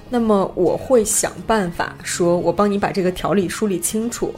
[0.09, 4.33] 那么我会想办法说，我帮你把这个条理梳理清楚，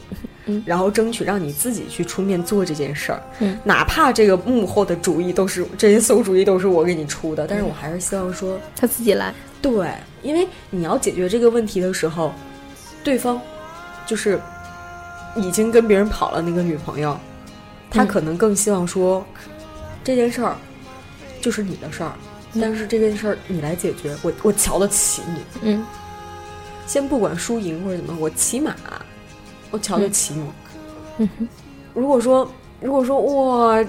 [0.46, 0.62] 嗯。
[0.66, 3.58] 然后争取让你自己去出面做这件事儿，嗯。
[3.64, 12.32] 哪怕这个幕后的主意都是这些馊主意都是我给你出的，但是我还是希望说，他自己来，对，因为你要解决这个问题的时候，
[13.04, 13.40] 对方
[14.06, 14.40] 就是
[15.36, 17.18] 已经跟别人跑了那个女朋友，
[17.90, 18.06] 他嗯。
[18.06, 19.24] 可能更希望说、
[20.04, 20.56] 这件事儿
[21.40, 22.12] 就是你的事儿，
[22.60, 25.40] 但是这件事儿你来解决，我我瞧得起你。
[25.62, 25.84] 嗯。
[26.84, 28.74] 先不管输赢或者怎么，我起码
[29.72, 30.44] 我瞧得起你。
[31.18, 31.48] 嗯哼
[31.94, 32.48] 如果说
[32.80, 33.84] 如果说哇，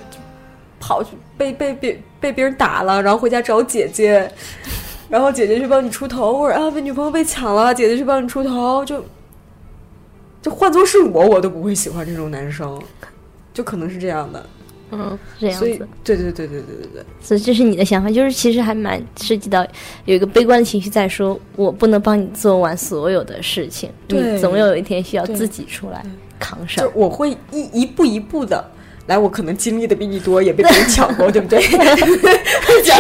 [0.80, 4.30] 跑去被被别被别人打了，然后回家找姐姐，
[5.08, 9.04] 然后姐姐去帮你出头，或者啊被女朋友被抢了，姐姐去帮你出头，就
[10.42, 12.82] 就换作是我，我都不会喜欢这种男生，
[13.54, 14.46] 就可能是这样的。
[15.00, 15.66] 嗯，这样子。，
[16.04, 19.66] 对对对对对对对，所以这是你的想法，就是其实还蛮涉及到
[20.06, 26.06] 有一个悲观的情绪在说，我不能帮你做完所有的事情，对你总有一天需要自己出来
[26.40, 26.92] 扛上就上。
[26.94, 28.64] 我会一一步一步的。
[29.08, 31.60] 来，我可能经历的比你多，也被别人抢过，对不对？
[31.62, 31.78] 是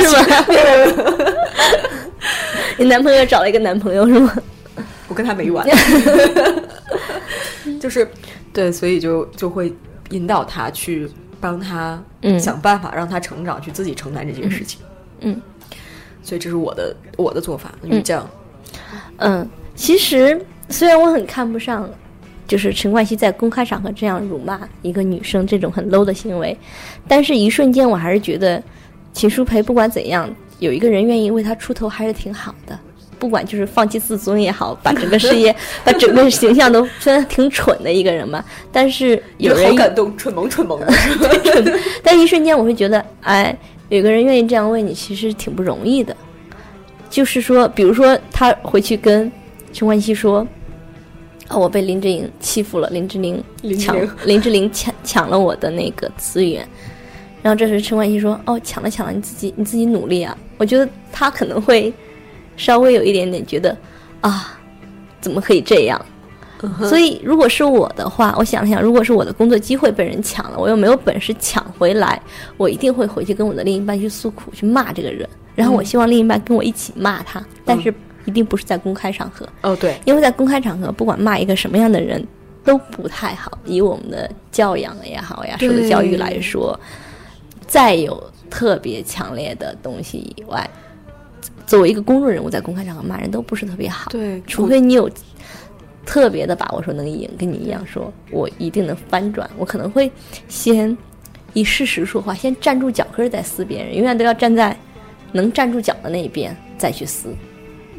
[0.09, 0.45] 吗？
[2.77, 4.35] 你男朋友找了一个男朋友是吗？
[5.07, 5.65] 我跟他没完，
[7.79, 8.05] 就是
[8.51, 9.73] 对，所以就就会
[10.09, 11.07] 引导他去
[11.43, 14.79] 帮他嗯想办法让他成长，去自己承担这件事情。
[15.19, 15.41] 嗯，
[16.23, 17.69] 所以这是我的我的做法。
[17.83, 18.25] 于酱，
[19.17, 21.89] 嗯，其实虽然我很看不上，
[22.47, 26.57] 就是陈冠希在公开场合这样辱骂一个女生这种很 low 的行为，
[27.09, 28.63] 但是一瞬间我还是觉得
[29.11, 32.79] 秦舒培不管怎样，有一个人愿意为他出头还是挺好的。
[33.23, 40.93] 不管就是放弃自尊也好，把整个事业、 把整个形象都虽然挺蠢的一个人嘛，但是有人好感动，蠢萌蠢萌的。
[42.03, 43.57] 但一瞬间我会觉得，哎，
[43.87, 46.13] 有个人愿意这样为你，其实挺不容易的。
[47.09, 49.31] 就是说，比如说他回去跟
[49.71, 50.45] 陈冠希说
[51.47, 53.41] ：“哦，我被林志颖欺负了，林志玲
[53.79, 53.95] 抢
[54.27, 56.67] 林志玲抢抢了我的那个资源。”
[57.41, 61.93] 然后这时陈冠希说：“哦，抢了抢了，你自己你自己努力啊。”我觉得他可能会
[62.57, 63.75] 稍微有一点点觉得
[64.21, 64.59] 啊，
[65.21, 66.03] 怎么可以这样？
[66.87, 72.21] 所以，如果是我的话，我想了想，如果是我的工作机会被人抢了，我又没有本事抢回来，
[72.55, 75.27] 我一定会回去跟我的另一半去诉苦，去骂这个人。
[75.55, 82.25] 然后，我希望另一半跟我一起骂他，但是一定不是在公开场合，哦，对，因为在公开场合，不管骂一个什么样的人
[82.63, 83.59] 都不太好。
[83.65, 86.79] 以我们的教养也好呀，受的教育来说，
[87.67, 90.69] 再有特别强烈的东西以外，
[91.65, 94.11] 作为一个公众人物，在公开场合骂人都不是特别好。
[94.11, 95.09] 对，除非你有
[96.05, 99.49] 特别的把握说能赢，跟你一样说，我一定能翻转。
[99.57, 100.11] 我可能会
[100.47, 100.95] 先
[101.53, 104.77] 以事实说话，先站住脚跟儿再撕别人，永远都要站在
[105.31, 107.29] 能站住脚的那一边再去撕。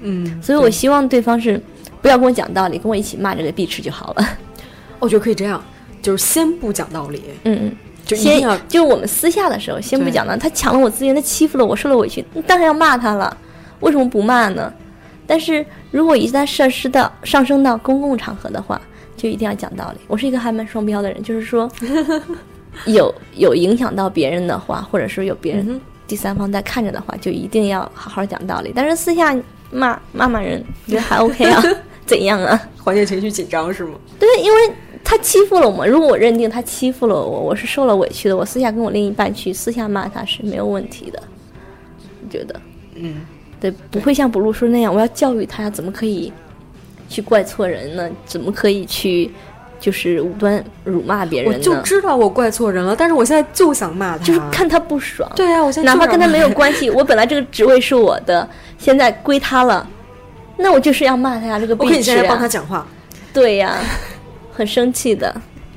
[0.02, 1.60] 嗯，所以我希望对方是
[2.02, 4.38] 不要跟我讲道理，跟我一起骂这个碧池就好了。
[5.00, 5.62] 我觉得可以这样，
[6.02, 7.76] 就是先不讲道理，嗯嗯。
[8.04, 10.36] 就先要就是我们私下的时候，先不对讲了。
[10.36, 13.34] 他抢了我资源，他欺负了我，受了委屈，当然要骂他了。
[13.80, 14.72] 为什么不骂呢？
[15.26, 18.80] 但是如果一旦涉施到上升到公共场合的话，
[19.16, 19.98] 就一定要讲道理。
[20.06, 21.70] 我是一个还蛮双标的人，就是说
[22.86, 28.72] 有有影响到别人的话，或者说有别嗯人第三方在看着的话，就一定要好好讲道理。
[28.74, 29.34] 但是私下
[29.70, 31.62] 骂骂骂人，我觉得还 OK 啊，
[32.04, 32.60] 怎样啊？
[32.82, 33.94] 缓解情绪紧张是吗？
[34.18, 35.86] 对，因为他欺负了我嘛。
[35.86, 41.22] 如果我认定他欺负了我，我是受了委屈的，我私下跟我另一半去私下骂他是没有问题的。
[42.22, 42.60] 我觉得，
[42.96, 43.22] 嗯，
[43.64, 46.30] 对，不会像补录说那样，我要教育他呀，怎么可以
[47.08, 48.10] 去怪错人呢？
[48.26, 49.30] 怎么可以去
[49.80, 51.56] 就是无端辱骂别人呢？
[51.56, 55.26] 我就知道我怪错人了，但是我现在就想骂他，就是看他不爽。
[55.34, 58.46] 对啊，我现在哪怕跟他没有关系，我本来这个职位是我的，
[58.76, 59.88] 现在归他了，
[60.58, 62.86] 那我就是要骂他呀，这个我可以现在帮他，讲话。
[63.32, 63.78] 对呀，
[64.52, 65.34] 很生气的。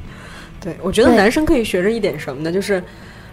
[0.59, 2.51] 对，我觉得男生可以学着一点什么呢？
[2.51, 2.83] 就是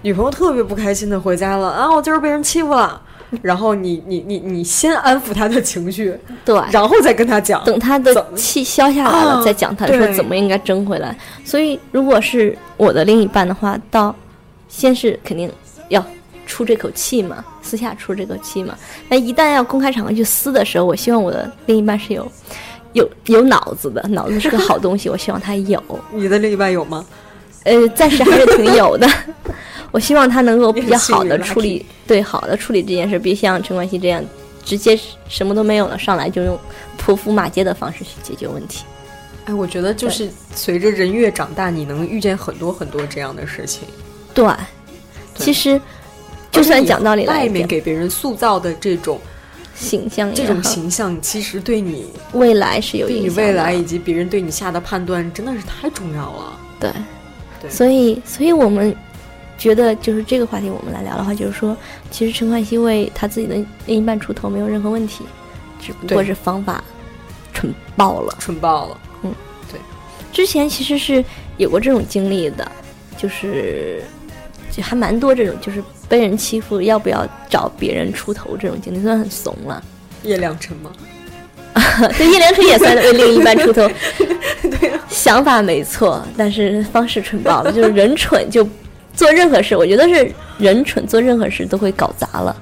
[0.02, 3.02] 女朋友特别不开心的回家了啊，我今儿被人欺负了，
[3.42, 7.64] 然后你你你你先安抚他的情绪，对，然后再跟他讲。
[7.64, 11.16] 等他的气消下来了，啊再讲他说对怎么应该争回来。
[11.44, 14.14] 所以，如果是我的另一半的话，到
[14.68, 15.50] 先是肯定
[15.88, 16.04] 要
[16.46, 18.74] 出这口气嘛，私下出这口气嘛。
[19.08, 22.30] 那一旦要公开场合去撕的时候，我希望我的另一半是有
[22.92, 25.82] 有有脑子的，脑子是个好东西，我希望他有。
[26.12, 27.04] 你的另一半有吗？
[27.64, 29.08] 呃，暂时还是挺有的。
[29.94, 34.20] 我希望他能够比较好的处理，对，好的处理这件事，别像陈冠希这样，
[34.64, 36.58] 直接什么都没有了，上来就用
[36.96, 38.82] 泼妇骂街的方式去解决问题。
[39.44, 43.86] 哎，我觉得就是随着人越长大，你能遇见很多很多这样的事情。
[44.34, 45.80] 对，对其实
[46.50, 49.20] 就算讲道理来外面，给别人塑造的这种
[49.76, 53.42] 形象这种形象，其实对你未来是有对你影响的。
[53.44, 56.58] 未来以及别人对你下的判断，真的是太重要了。
[56.80, 56.90] 对，
[57.62, 58.92] 对所以所以我们
[59.56, 61.76] 觉得就是这个话题，我们来聊的话，就是说，
[62.10, 63.54] 其实陈冠希为他自己的
[63.86, 65.24] 另一半出头没有任何问题，
[65.80, 66.82] 只不过是方法
[67.52, 68.36] 蠢爆了。
[68.38, 69.34] 蠢爆了，嗯，
[69.70, 69.80] 对
[70.32, 71.24] 之前其实是
[71.56, 72.70] 有过这种经历的，
[73.16, 74.02] 就是
[74.70, 79.82] 就还蛮多这种，就是被人欺负要不要找别人出头这种经历，虽然很怂了。
[80.24, 80.90] 叶良辰吗？
[82.16, 83.88] 对，叶良辰也算为 另一半出头，
[85.08, 88.66] 想法没错，但是方式蠢爆了，就是人蠢就
[89.16, 92.56] 做任何事，我觉得是人蠢做任何事都会搞砸了。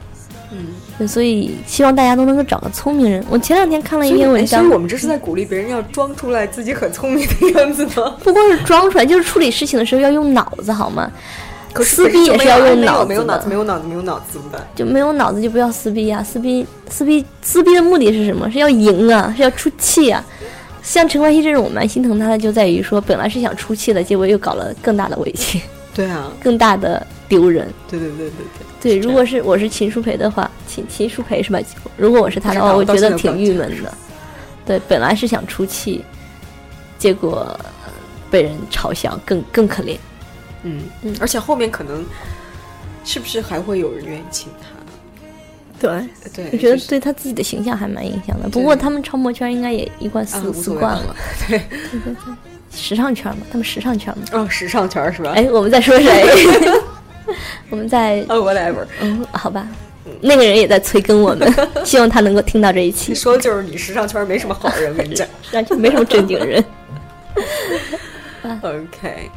[0.99, 3.25] 嗯，所以希望大家都能够找个聪明人。
[3.31, 8.15] 我前两天看了一篇文章哎所以，我们这是在鼓励别人要装出来自己很聪明的样子吗？
[8.23, 11.11] 不光是装出来，就是处理事情的时候要用脑子，好吗？
[11.73, 14.61] 可是撕逼也是要用脑子没有脑子，没有脑子，没有脑子怎么办？
[14.75, 18.51] 就没有脑子就不要撕逼啊、撕逼撕逼撕逼的目的是什么？
[18.51, 20.23] 是要赢啊，是要出气啊。
[20.83, 25.63] 像陈冠希这种，我蛮心疼他的，就在于说本来是想出气的，结果又搞了更大的委屈，
[25.95, 27.73] 对啊，更大的丢人。
[27.89, 28.31] 对对对对
[28.81, 31.59] 对，对如果是我是秦舒培的话，秦秦舒培是吧？
[31.97, 33.93] 如果我是他的话，我觉得挺郁闷的。
[34.65, 36.05] 对，本来是想出气，
[36.99, 37.91] 结果呃
[38.31, 39.97] 被人嘲笑，更更可怜。
[40.63, 42.05] 嗯嗯而且后面可能
[43.05, 44.69] 是不是还会有人愿意请他？
[45.81, 48.49] 对，对，我觉得对他自己的形象还蛮影响的。
[48.49, 51.17] 不过他们超模圈应该也一贯啊撕无所谓吧撕惯了。
[51.49, 51.59] 对
[51.91, 52.15] 对 对，
[52.75, 54.25] 时尚圈嘛，他们时尚圈嘛。
[54.33, 55.33] 哦，时尚圈儿是吧？
[55.37, 56.25] 哎，我们在说谁？
[57.71, 59.67] 我们在哦，whatever，嗯，好吧，
[60.21, 61.51] 那个人也在催更我们，
[61.85, 63.15] 希望他能够听到这一期你。
[63.15, 65.27] 说的就是你时尚圈儿没什么好人，我跟你讲。
[65.51, 66.63] 然后就没什么正经人。
[68.63, 69.31] OK，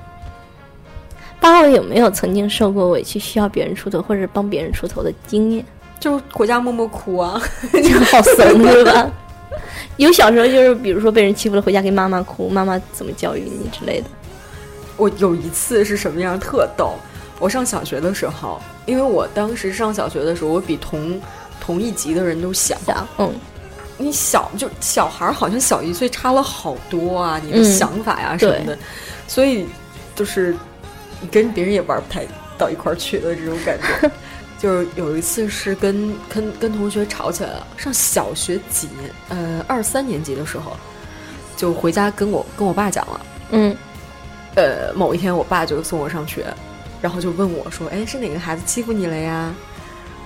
[1.40, 5.66] 八号有没有曾经受过委屈，需要别人出头或者帮别人出头的经验？
[6.00, 7.40] 就回家默默哭啊。
[7.72, 9.10] 就好怂是吧？
[9.98, 14.08] 有小时候就是，比如说被人欺负了，回家跟妈妈哭，妈妈怎么教育你之类的。
[14.98, 16.96] 我有一次是什么样特逗，
[17.40, 21.20] 我上小学的时候，因为我当时上小学的时候，我比同
[21.60, 22.78] 同一级的人都小。
[22.86, 23.34] 想，嗯，
[23.98, 28.78] 你小就小孩儿好像小一岁差了好多啊，你的嗯想法呀、什么的，
[29.28, 29.66] 所以
[30.16, 30.56] 就是
[31.22, 32.26] 你跟别人也玩不太
[32.58, 34.12] 到一块儿去的这种感觉。
[34.66, 40.76] 就是有一次是跟跟跟同学吵起来了，上小学几年，呃，二三年级的时候，
[41.56, 43.26] 就回家跟我跟我爸讲了。
[43.52, 43.78] 嗯，
[44.56, 46.48] 呃，某一天我爸就送我上学，
[47.00, 49.54] 然后就问我说：“哎，是哪个孩子欺负你了呀？”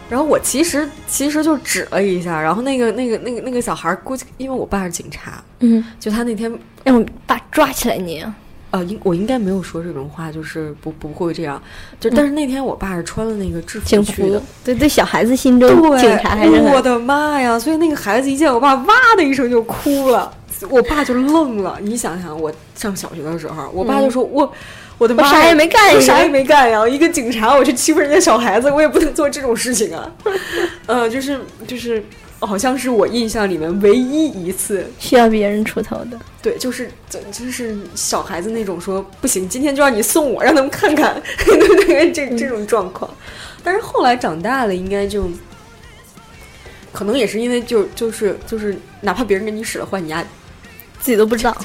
[0.09, 6.49] 然后我其实其实就指了一下，然后那个那个那个那个小孩估计因为我爸是警察，嗯，就他那天
[6.85, 8.33] 让我爸抓起来你啊。
[8.71, 11.61] 呃，应我应该没有说这种话，就是不不会这样。
[11.99, 17.57] 就但是那天我爸是穿了那个制服的服，，对对，小孩子心中对，警察还是我的妈呀！
[17.57, 20.31] 所以那个孩子一见我爸，哇的一声就哭了，
[20.69, 21.77] 我爸就愣了。
[21.81, 24.51] 你想想，我上小学的时候，我爸就说：“我
[24.97, 26.87] 我的妈啥也没干啥也没干呀！
[26.87, 30.11] 一个警察，我去欺负人家小孩子，我也不能做这种事情啊。
[30.85, 32.03] ”呃，就是就是，
[32.39, 36.17] 好像是我印象里面唯一一次，需要别人出头的。
[36.41, 43.09] 对，就是就就是小孩子那种说不行，今天就让你送我，让他们看看， 对对对，这这种状况。
[43.61, 45.29] 但是后来长大了，应该就
[46.93, 50.25] 可能也是因为就就是就是，哪怕别人给你使了坏，你丫
[50.99, 51.55] 自己都不知道。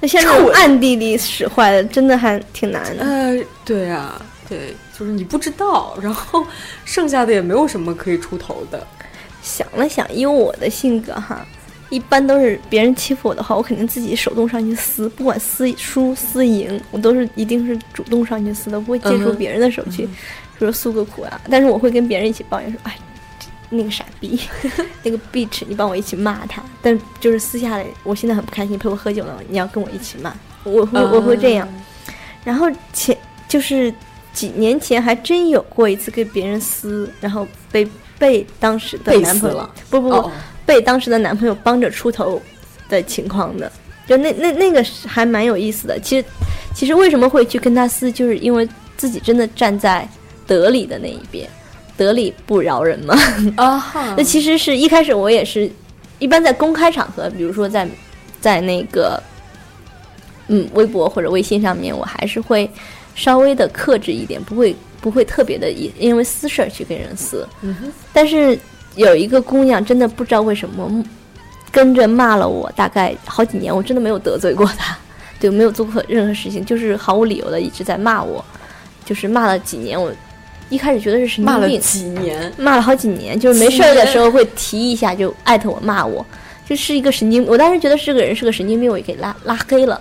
[0.00, 3.02] 那像那臭人种暗地里使坏的，真的还挺难的。
[3.02, 6.46] 呃，对啊，对，就是你不知道，然后
[6.84, 8.86] 剩下的也没有什么可以出头的。
[9.44, 11.46] 想了想，以我的性格哈，
[11.90, 20.08] 一般都是别人欺负我的话，我肯定自己手动上去撕，不管撕输撕赢，我都是一定是主动上去撕的，不会借助别人的手去，
[20.58, 21.40] 说诉个苦啊。
[21.48, 22.96] 但是我会跟别人一起抱怨说，哎。
[23.70, 24.38] 那个傻逼，
[25.02, 26.62] 那个 bitch，你帮我一起骂他。
[26.80, 30.32] 但就是私下里，我现在很不开心，陪我喝酒了，你要跟我一起骂，
[30.62, 31.66] 我会我会这样。
[32.44, 33.16] 然后前
[33.48, 33.92] 就是
[34.32, 37.88] 几年前还真有过一次跟别人撕，然后被
[38.24, 40.32] 被当时的男朋友不不不、哦
[40.66, 42.40] 被当时的男朋友帮着出头
[42.88, 43.70] 的情况的，
[44.08, 46.00] 就那那那个还蛮有意思的。
[46.00, 46.24] 其实
[46.74, 48.66] 其实为什么会去跟他撕，就是因为
[48.96, 50.08] 自己真的站在
[50.46, 51.46] 得理的那一边，
[51.98, 53.14] 得理不饶人嘛。
[53.56, 54.14] 啊哈。
[54.16, 55.70] 那其实是一开始我也是，
[56.18, 57.86] 一般在公开场合，比如说在
[58.40, 59.22] 在那个
[60.48, 62.70] 嗯微博或者微信上面，我还是会
[63.14, 67.46] 稍微的克制一点，不会不会特别的因因为私事儿去跟人撕。
[67.60, 68.58] 嗯，但是
[68.96, 71.04] 有一个姑娘真的不知道为什么
[71.70, 74.96] 跟着骂了我大概好几年，我真的没有得罪过她，
[75.38, 78.42] 对，没有做过任何事情，就是毫无理由的一直在骂我，
[79.04, 80.02] 就是骂了几年。
[80.02, 80.10] 我
[80.70, 86.24] 一开始觉得是神骂了经病，几年，骂了好几年，就是没事儿的时候会提一下，就艾特我骂我，
[86.66, 87.44] 就是一个神经。
[87.44, 90.00] 我当时觉得这个人是个神经病，我也给拉拉黑了。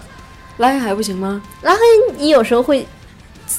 [0.58, 1.42] 拉黑还不行吗？
[1.64, 1.80] 拉黑
[2.18, 2.88] 你有时候会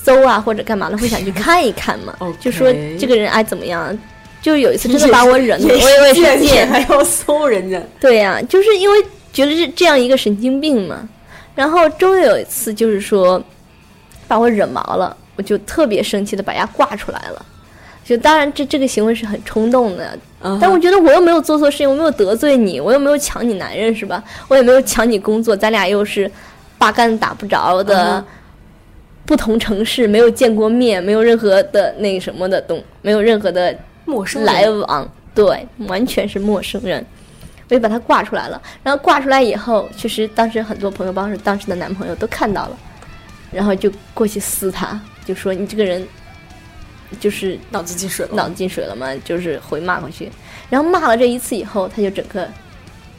[0.03, 3.97] 搜啊或者干嘛的，会想去 看一看嘛就说这个人爱怎么样。
[4.42, 11.09] 就有一次真的把我惹怒，也我以为还要搜人家，对呀、就是因为觉得是这样一个神经病嘛。
[11.55, 13.42] 然后终于有一次，就是说
[14.28, 17.47] 把我惹毛了，我就特别生气的把牙挂出来了。
[18.05, 24.22] 就当然这这个行为是很冲动的，嗯但我觉得我又没有做错事情，我没有得罪你，我又没有抢你男人是吧？
[24.49, 26.30] 我也没有抢你工作，咱俩又是
[26.76, 28.18] 八竿子打不着的。
[28.18, 28.24] 嗯
[29.27, 37.05] 不同城市没有见过面，没有任何的那个什么的东，没有任何的陌生来往，对，完全是陌生人。
[37.68, 42.79] 我就把它挂出来了，然后挂出来以后，其实当时很多朋友，包括当时的男朋友都看到了，
[43.51, 46.07] 然后就过去撕他，就说你这个人。
[47.20, 50.29] 就是脑子进水了，脑子进水了嘛，就是回骂回去。
[50.68, 52.49] 然后骂了这一次以后，他就整个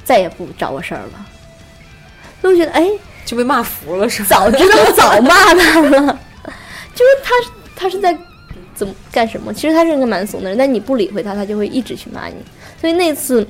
[0.04, 1.26] 再也不找我事儿了。
[2.42, 2.90] 所以我觉得，哎，
[3.26, 4.28] 就被骂服了是吧？
[4.30, 6.20] 早知道早骂他了。
[6.94, 7.32] 就是他
[7.76, 8.18] 他是在
[8.74, 9.54] 怎么干什么？
[9.54, 12.36] 其实他是一个蛮怂的人，但你不理会他，他就会一直去骂你。
[12.80, 13.46] 所以那次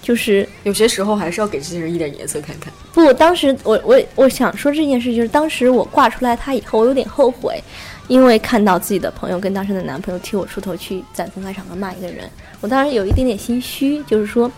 [0.00, 2.72] 就是有些时候还是要给这些人一点颜色看看。
[2.92, 7.62] 不，当时我我我想说这件事，就是当时我挂出来他以后，我有点后悔，
[8.08, 12.28] 因为看到自己的朋友跟当时的男朋友替我出头去在公开场合骂一个人，
[12.60, 14.50] 我当时有一点点心虚，就是说，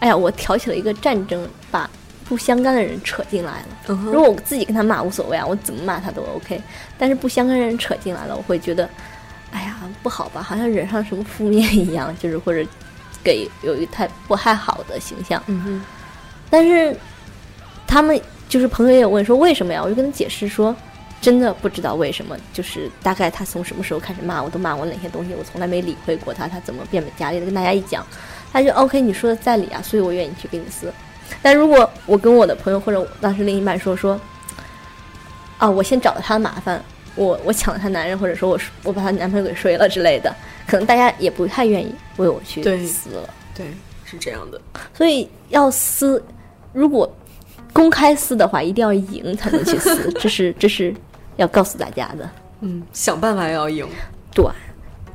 [0.00, 1.88] 哎呀，我挑起了一个战争，把
[2.24, 3.66] 不相干的人扯进来了。
[3.88, 6.60] 嗯如果我自己跟他骂无所谓啊，我怎么骂他都 OK，
[6.96, 8.88] 但是不相干的人扯进来了，我会觉得，
[9.50, 12.66] 哎呀，不好吧，好像惹上什么负面一样，就是或者
[13.22, 15.42] 给有一太不太好的形象。
[15.46, 15.82] 嗯哼，
[16.48, 16.96] 但是
[17.86, 18.18] 他们
[18.48, 19.82] 就是朋友也有问说为什么呀？
[19.82, 20.74] 我就跟他解释说，
[21.20, 28.06] 真的不知道为什么，就是大概他从什么时候开始骂我，都骂我哪些东西，我从来没理会过他，他怎么变本加厉的跟大家一讲，
[28.52, 30.92] 他就 OK，你说的在理啊，所以我愿意去给你撕。
[31.42, 34.18] 但如果我跟我的朋友或者我当时另一半说说，
[35.58, 36.82] 啊，我先找了他的麻烦，
[37.14, 40.34] 我我抢了他男人，或者说我我把他男朋友给睡了之类的，
[40.66, 43.28] 可能大家也不太愿意为我去对撕了。
[43.54, 43.66] 对，
[44.04, 44.60] 是这样的。
[44.92, 46.22] 所以要撕，
[46.72, 47.10] 如果
[47.72, 50.94] 公开撕的话，一定要赢才能去撕，这是这是
[51.36, 52.28] 要告诉大家的。
[52.60, 53.86] 嗯，想办法要赢。
[54.32, 54.44] 对，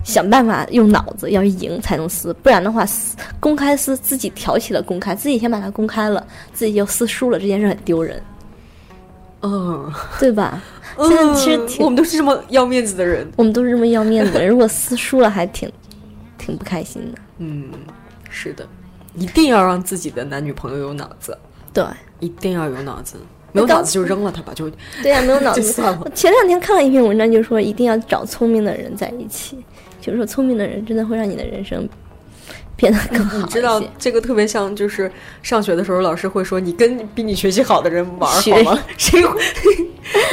[0.10, 8.22] 想办法用脑子要赢才能撕，不然的话，撕公开撕自己挑起了公开，自己先把它公开了，自己就撕输了，这件事很丢人，
[9.42, 10.62] 嗯，对吧？
[10.98, 13.26] 现在其实挺我们都是这么要面子的人。
[13.38, 15.72] 我们都是这么要面子的人，如果撕输了，还挺
[16.38, 17.20] 挺不开心的。
[17.38, 17.70] 嗯，
[18.30, 18.68] 是的，
[19.14, 21.38] 一定要让自己的男女朋友有脑子，
[21.72, 21.86] 对，
[22.20, 23.16] 一定要有脑子。
[23.52, 24.70] 没有脑子就扔了他吧，就
[25.04, 29.58] 对呀、没有脑子 就算了我 前两天看了一篇文章，就说一定要找聪明的人在一起，
[30.02, 31.88] 就是说聪明的人真的会让你的人生
[32.76, 33.38] 变得更好。
[33.38, 38.80] 你知道这个特别像，就是上学的时候，老师会说你跟比你学习好的人玩好吗？
[38.98, 39.40] 谁会？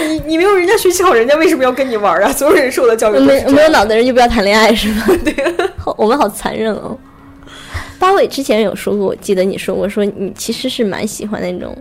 [0.08, 2.32] 你你没有人家学习好，人家为什么要跟你玩啊？
[2.32, 5.06] 所有人受的教育没没有脑的人就不要谈恋爱是吧？
[5.24, 5.34] 对，
[5.76, 6.96] 好，我们好残忍哦。
[7.98, 11.76] 八尾之前有说过，我记得你说过，说你其实是蛮喜欢那种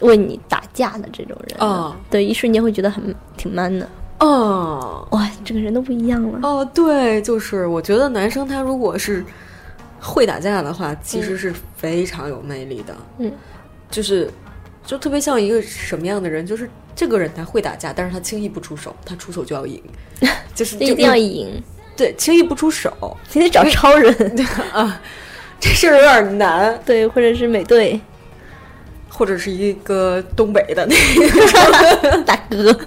[0.00, 1.58] 为你打架的这种人。
[1.58, 1.94] 的哦。
[2.10, 3.88] 对，一瞬间会觉得很挺 man 的。
[4.20, 5.06] 哦。
[5.10, 6.40] 哇，整个人都不一样了。
[6.42, 9.24] 哦，对，就是我觉得男生他如果是
[10.00, 12.96] 会打架的话，其实是非常有魅力的。
[13.18, 13.32] 嗯，
[13.90, 14.30] 就是
[14.84, 19.82] 就特别像一个什么样的人，就是这个人他会打架，但是他轻易不出手，他出手就要赢，
[20.54, 21.62] 就是就一定要赢，
[21.96, 22.92] 对，轻易不出手。
[23.34, 24.12] 你得找超人，
[24.72, 25.00] 啊，
[25.60, 26.80] 这事儿有点难。
[26.84, 28.00] 对，或者是美队
[29.08, 30.94] 或者是一个东北的那
[32.10, 32.78] 个， 大哥。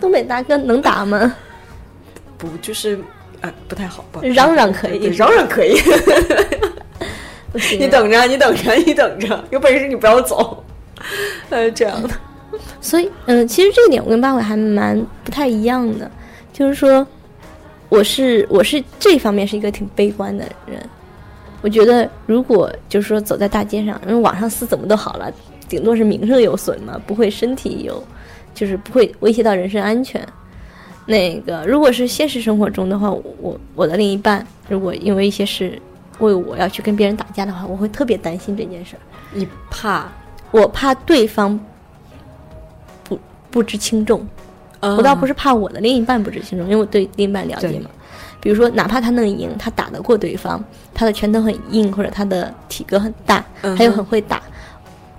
[0.00, 1.34] 东北大哥能打吗？
[2.38, 2.98] 不就是
[3.42, 4.20] 哎不太好吧？
[4.22, 5.78] 嚷嚷可以嚷嚷可以。
[7.78, 10.64] 你等着，你等着，你等着，有本事你不要走。
[11.50, 12.10] 呃，这样的，
[12.80, 16.10] 所以，嗯、其实这一点我跟八尾还蛮不太一样的，
[16.52, 17.06] 就是说，
[17.88, 20.80] 我是我是这方面是一个挺悲观的人。
[21.62, 25.30] 我觉得，如果就是说走在大街上，因为网上撕怎么都好了，
[25.68, 28.02] 顶多是名声有损嘛，不会身体有，
[28.54, 30.26] 就是不会威胁到人身安全。
[31.06, 35.80] 那个，如果是现实生活中的话，我我的另一半如果因为一些事
[36.18, 39.00] 为我要去跟别人打架的话，我会特别担心这件事儿。
[39.32, 40.06] 你怕？
[40.52, 41.58] 我怕对方
[43.04, 43.18] 不
[43.50, 44.26] 不知轻重，
[44.80, 47.90] 我我倒不是怕我的另一半不知轻重，因为我对另一半了解嘛。
[48.40, 50.62] 比如说，哪怕他能赢，他打得过对方，
[50.94, 53.44] 他的拳头很硬，或者他的体格很大，
[53.76, 54.42] 他又很会打，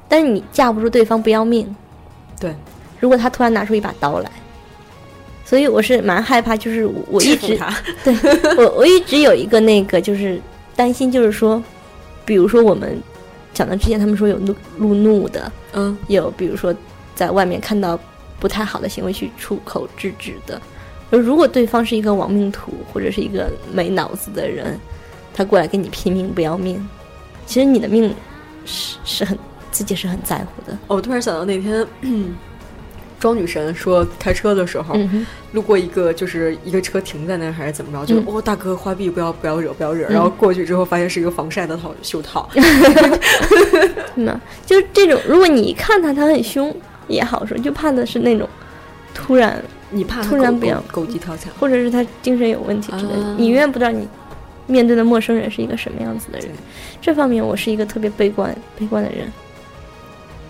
[0.10, 1.74] 但是你架不住对方不要命。
[2.40, 2.56] 对，
[3.00, 4.32] 如果他突然拿出一把刀来，
[5.46, 7.60] 所以我是蛮害怕，就是我我一直。
[8.04, 8.16] 对
[8.58, 10.42] 我，我一直有一个那个，就是
[10.76, 11.62] 担心，就是说，
[12.26, 13.00] 比如说我们
[13.54, 16.74] 讲到之前，他们说有路路怒的，嗯，有比如说
[17.14, 18.00] 在外面看到
[18.40, 20.60] 不太好的行为去出口制止的。
[21.12, 24.80] 而如果对方是一个亡命徒或者是一个没脑子的人，
[25.34, 26.84] 他过来跟你拼命不要命，
[27.46, 28.12] 其实你的命
[28.66, 29.38] 是是很
[29.72, 30.74] 自己是很在乎的。
[30.88, 31.86] 哦我突然想到那天。
[33.22, 42.50] 庄女神说，开车的时候、嗯，路过一个，就是一个车停在那儿还是怎么着，就、嗯哦大哥花臂不要不要惹不要惹，嗯然后过去之后发现是一个防晒的套袖套，
[44.16, 46.76] 那就是这种，如果你一看他他很凶
[47.08, 48.50] 也好说，就怕的是那种
[49.14, 51.52] 突然你怕突然不要狗狗急跳墙。
[51.60, 54.08] 或者是他精神有问题之类的，啊你永远不知道你
[54.66, 56.50] 面对的陌生人是一个什么样子的人。
[57.00, 59.32] 这方面我是一个特别悲观悲观的人。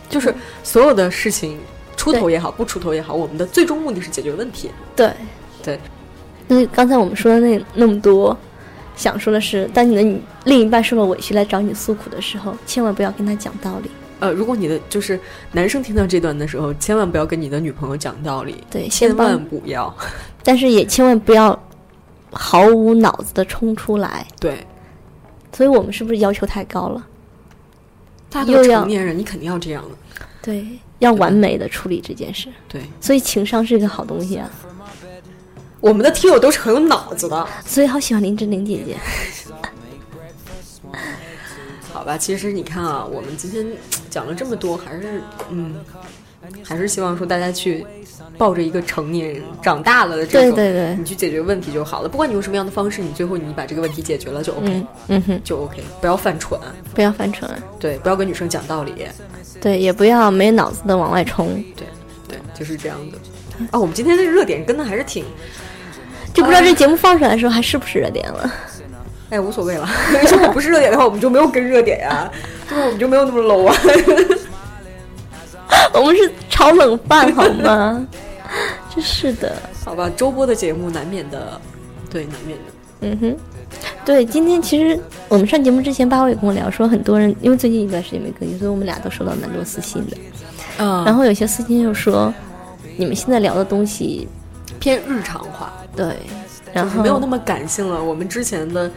[0.09, 0.33] 就是
[0.63, 1.57] 所有的事情
[1.95, 4.69] 出头也好，不出头也好，我们的最终目的是解决问题。
[4.95, 5.11] 对
[5.63, 5.79] 对。
[6.47, 8.37] 那刚才我们说的那那么多，
[8.95, 13.89] 想说的是，当你的你另一半受了委屈来找你诉苦的时候，千万不要跟他讲道理。
[14.21, 15.19] 呃，如果你的就是
[15.51, 19.93] 男生听到这段的时候，千万不要跟你的女朋友讲道理，对，千万不要。
[20.43, 21.59] 但是也千万不要
[22.31, 24.25] 毫无脑子的冲出来。
[24.39, 24.65] 对，
[25.51, 27.05] 所以我们是不是要求太高了？
[28.29, 30.25] 大家都是成年人，你肯定要这样的。
[30.41, 30.65] 对，
[30.99, 32.47] 要完美的处理这件事。
[32.69, 34.49] 对，所以情商是一个好东西啊。
[35.79, 37.47] 我们的听友都是很有脑子的。
[37.65, 38.95] 所以好喜欢林志玲姐姐。
[42.01, 43.63] 好吧，其实你看啊，我们今天
[44.09, 45.21] 讲了这么多，还是
[45.51, 45.75] 嗯，
[46.63, 47.85] 还是希望说大家去
[48.39, 52.09] 抱着一个成年人长大了的这种，对对对你去解决问题就好了。
[52.09, 56.59] 不管你用什么样的方式，你最后你把这个问题解决了就 OK，、嗯嗯哼，就 OK，不要犯蠢，
[56.95, 57.47] 不要犯蠢。
[57.79, 59.05] 对，不要跟女生讲道理，
[59.61, 61.63] 对，也不要没脑子的往外冲。
[61.77, 61.85] 对
[62.27, 63.17] 对，就是这样的。
[63.69, 65.23] 啊，我们今天的热点跟的还是挺，
[66.33, 68.51] 就不知道这节目放出来的时候还是不是热点了。
[69.31, 69.89] 哎，无所谓了。
[70.31, 72.29] 如果不是热点的话，我们就没有跟热点呀、
[72.69, 72.85] 对吧？
[72.85, 73.75] 我们就没有那么 low 啊。
[75.95, 78.05] 我们是炒冷饭好吗？
[78.93, 79.55] 真是的。
[79.83, 81.59] 好吧，周播的节目难免的，
[82.09, 82.63] 对，难免的。
[83.03, 83.35] 嗯哼，
[84.05, 90.17] 对，今天其实我们上节目之前，八尾也跟我聊说，很多人因为最近一段时间没更新，所以我们俩都收到蛮多私信的。
[90.77, 92.33] 嗯然后有些私信就说，
[92.97, 94.27] 你们现在聊的东西，
[94.79, 96.15] 偏日常化，对，
[96.73, 98.03] 然后没有那么感性了。
[98.03, 98.89] 我们之前的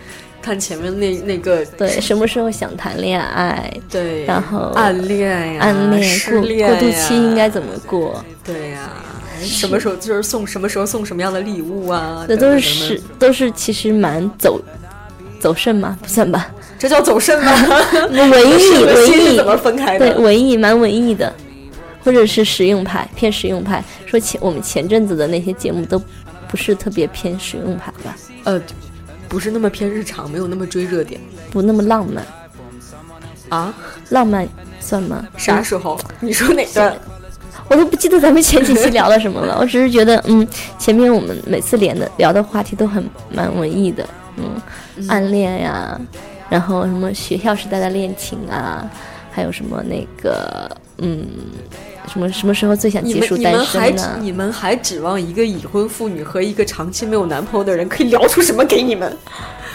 [0.44, 8.90] 看前面那那个对什么时候想谈恋爱，对，然后暗恋呀、暗恋过恋过渡期应该怎么过，对呀、
[9.40, 12.26] 什么时候就是送什么时候送什么样的礼物啊？
[12.28, 14.60] 这等等都是是都是其实蛮走
[15.40, 15.96] 走肾吗？
[16.02, 17.50] 不算吧，这叫走肾吗？
[18.10, 20.22] 文艺文艺怎么分开的对？
[20.22, 21.32] 文艺蛮文艺的，
[22.04, 23.82] 或者是实用派偏实用派。
[24.04, 25.98] 说前我们前阵子的那些节目都
[26.48, 28.14] 不是特别偏实用派吧，
[28.44, 28.60] 呃，
[29.34, 31.20] 不是那么偏日常，没有那么追热点
[31.50, 32.24] 不那么浪漫。
[33.48, 33.74] 啊？
[34.10, 35.26] 浪漫算吗？
[35.36, 35.98] 啥时候？
[36.22, 36.96] 你说哪段？
[37.68, 39.58] 我都不记得咱们前几期聊了什么了。
[39.60, 40.46] 我只是觉得，嗯，
[40.78, 44.54] 前面我们每次连的聊的话题都很蛮文艺的，嗯，
[45.08, 46.00] 暗恋呀，
[46.48, 48.88] 然后什么学校时代的恋情啊，
[49.32, 51.26] 还有什么那个，嗯，
[52.12, 54.18] 什么什么时候最想结束单们你们还身呢？
[54.20, 59.10] 你们还指望一个已婚妇女和一个长期没有男朋友的人可以聊出什么给你们？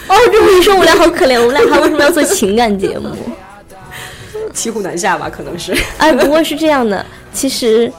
[0.08, 3.08] 哦，这么一说，我们俩好可怜，我们俩还为什么要做情感节目？
[4.52, 5.76] 骑虎难下吧，可能是。
[5.98, 7.92] 哎，不过是这样的，其实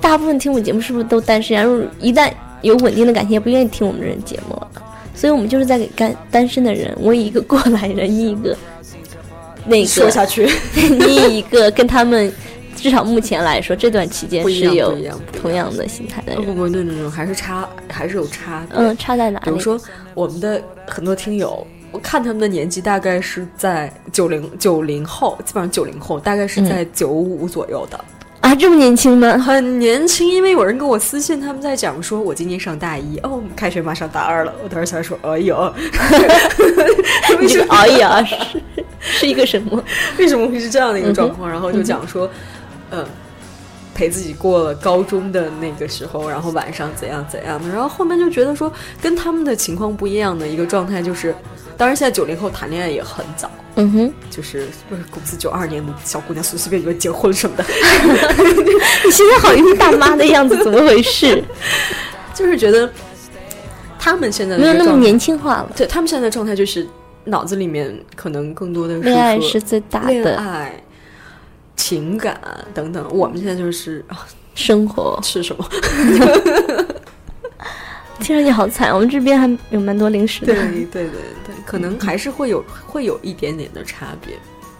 [0.00, 1.62] 大部分听我们节目是不是都单身啊？
[1.62, 2.30] 如果一旦
[2.62, 4.68] 有稳定的感情，也不愿意听我们这节目了。
[5.14, 8.56] 所以我们就是在给干单身的人，我以一个过来人，以一个
[9.66, 12.32] 那个，说下去， 你以一个跟他们
[12.76, 14.94] 至少目前来说，这段期间是有
[15.40, 16.44] 同样的心态的人。
[16.44, 18.78] 不不，no no no，还是差，还是有差别。
[18.78, 19.44] 嗯，差在哪里？
[19.46, 19.80] 比如说
[20.12, 28.04] 我们的很多听友，我看他们的年纪大概是在九零九零后，基本上九零后，大概是在九五左右的，
[28.40, 29.38] 啊，这么年轻吗？
[29.38, 30.28] 很年轻。
[30.28, 34.52] 因为有人跟我私信，他们在讲说，我今年上大一，哦，开学马上大二了。
[34.62, 35.56] 我当时想说，哎呦，
[37.30, 38.62] 为你这个什么熬夜啊，是
[39.02, 39.82] 是一个什么？
[40.18, 41.48] 为什么会是这样的一个状况？
[41.48, 42.28] 然后就讲说，
[42.90, 43.04] 嗯。
[43.96, 48.68] 陪自己过了高中的那个时候，然后晚上怎样怎样的，然后后面就觉得说
[49.00, 51.32] 跟他们的情况不一样的一个状态就是，
[51.76, 57.62] 当然现在九零后谈恋爱也很早，嗯哼，就是不是公司九二年的小姑娘随随便便结婚什么的，
[59.04, 61.44] 你现在好一副大妈的样子，怎么回事？
[62.34, 62.90] 就是觉得
[63.96, 65.70] 他们现在没有那么年轻化了。
[65.76, 66.84] 对他们现在的状态就是
[67.26, 70.82] 脑子里面可能更多的是恋爱是最大恋的爱、
[71.84, 72.40] 情感
[72.72, 73.06] 等等。
[73.10, 75.68] 我们现在就是啊，生活，吃什么？
[78.20, 78.90] 听上去好惨。
[78.90, 80.54] 我们这边还有蛮多零食的。
[80.54, 81.10] 对对对
[81.46, 84.34] 对，可能还是会有会有一点点的差别。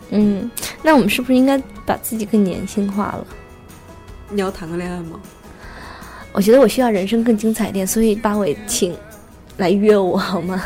[0.08, 0.50] 嗯，
[0.82, 3.26] 那我们是不是应该把自己更年轻化了？
[4.30, 5.20] 你要谈个恋爱吗？
[6.32, 8.96] 我觉得我需要人生更精彩一点，所以八尾请
[9.58, 10.64] 来约我好吗？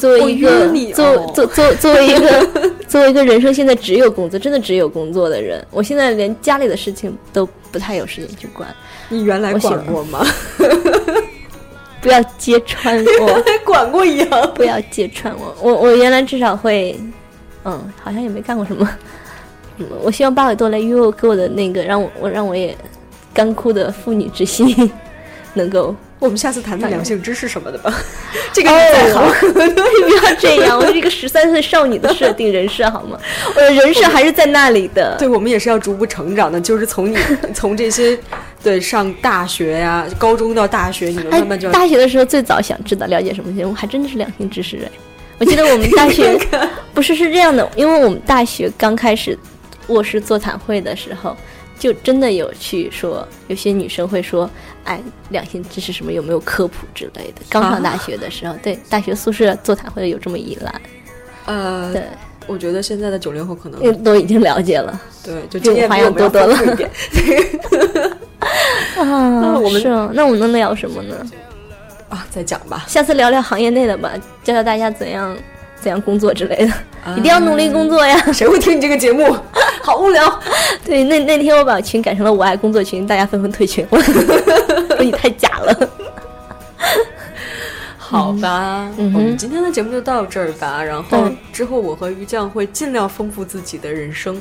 [0.00, 2.48] 作为一个约你作哦作作作为一个
[2.88, 8.74] 作为一个人生现在只有工作，真的只有工作的人，我现在连家里的事情都不太有时间去管。
[9.08, 10.26] 你原来管过吗？
[12.00, 14.52] 不要揭穿我， 管过一样。
[14.54, 15.54] 不要揭穿我。
[15.60, 16.98] 我我原来至少会，
[17.64, 18.88] 嗯，好像也没干过什么。
[19.76, 22.76] 嗯 我希望八尾多来约我，给我的那个让我我让我也
[23.34, 24.90] 干枯的妇女之心
[25.54, 27.92] 能够我们下次谈谈两性知识什么的吧。
[28.52, 33.18] 这个你再好，哦， 不要这样，我是一个十三岁少女的设定人设好吗？
[33.56, 35.16] 我的人设还是在那里的。
[35.18, 37.16] 对我们也是要逐步成长的，就是从你
[37.54, 38.16] 从这些
[38.62, 44.90] 对上大学呀、高中到大学，你们哎慢慢就，要大学的时候最早想知道了解什么节目，还真的是两性知识哎。
[45.38, 46.38] 我记得我们大学
[46.92, 49.38] 不是是这样的，因为我们大学刚开始
[49.86, 51.34] 我是座谈会的时候，
[51.80, 54.48] 就真的有去说，有些女生会说，
[54.84, 55.00] 哎，
[55.30, 57.40] 两性知识什么有没有科普之类的。
[57.48, 60.80] 刚上大学的时候，对大学宿舍座谈会有这么一栏，
[61.46, 62.02] 呃，对，
[62.46, 66.90] 我觉得现在的九零后可能都已经了解了对就经验花样多多了一点。
[68.98, 71.16] 啊我们是啊，那我们能聊什么呢？
[72.10, 74.12] 啊，再讲吧，下次聊聊行业内的吧，
[74.44, 75.34] 教教大家怎样
[75.80, 76.72] 怎样工作之类的，
[77.16, 78.18] 一定要努力工作呀。
[78.32, 79.34] 谁会听你这个节目？
[79.90, 80.40] 好无聊。
[80.84, 84.14] 对，那那天我把群改成了我爱工作群，大家纷纷退群，我说
[85.00, 85.90] 你太假了。
[87.98, 90.82] 好吧，嗯我们今天的节目就到这儿吧。
[90.82, 94.40] 然后之后我和于酱会尽量丰富自己的人生，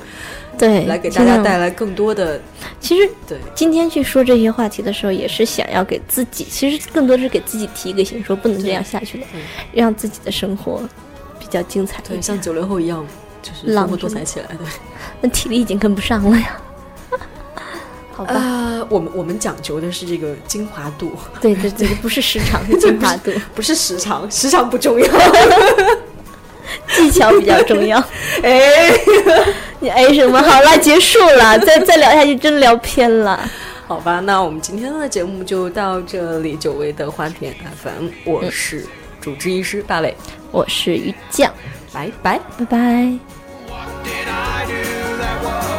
[0.58, 1.70] 对，来给大家带来。
[1.70, 2.39] 更多的
[2.80, 3.38] 其实对。
[3.54, 9.28] 今天去说这些话题的时候，也是想要给自己，其实更多是给自己提一个醒，说不能这样下去了，
[9.72, 10.82] 让自己的生活
[11.39, 13.06] 比较精彩一对，像九零后一样，
[13.43, 14.47] 就是浪丰富多彩起来。
[14.47, 14.66] 对，
[15.22, 16.58] 那体力已经跟不上了呀。
[18.12, 25.08] 好吧，啊，我们我们讲究的是这个精华度，对对对，不是时长，是精华度， 不是时长，时长不重要。
[26.96, 27.98] 技巧比较重要。
[28.44, 28.92] 哎，
[29.80, 30.42] 你哎什么？
[30.42, 33.40] 好了，结束了，再再聊下去真聊偏了。
[33.88, 36.56] 好吧，那我们今天的节目就到这里。
[36.58, 38.86] 久违的花田 FM，我是
[39.22, 40.16] 主治医师大磊，
[40.52, 41.52] 我是于酱，
[41.94, 42.40] 拜拜。
[42.58, 43.18] 拜拜。
[45.20, 45.79] that was.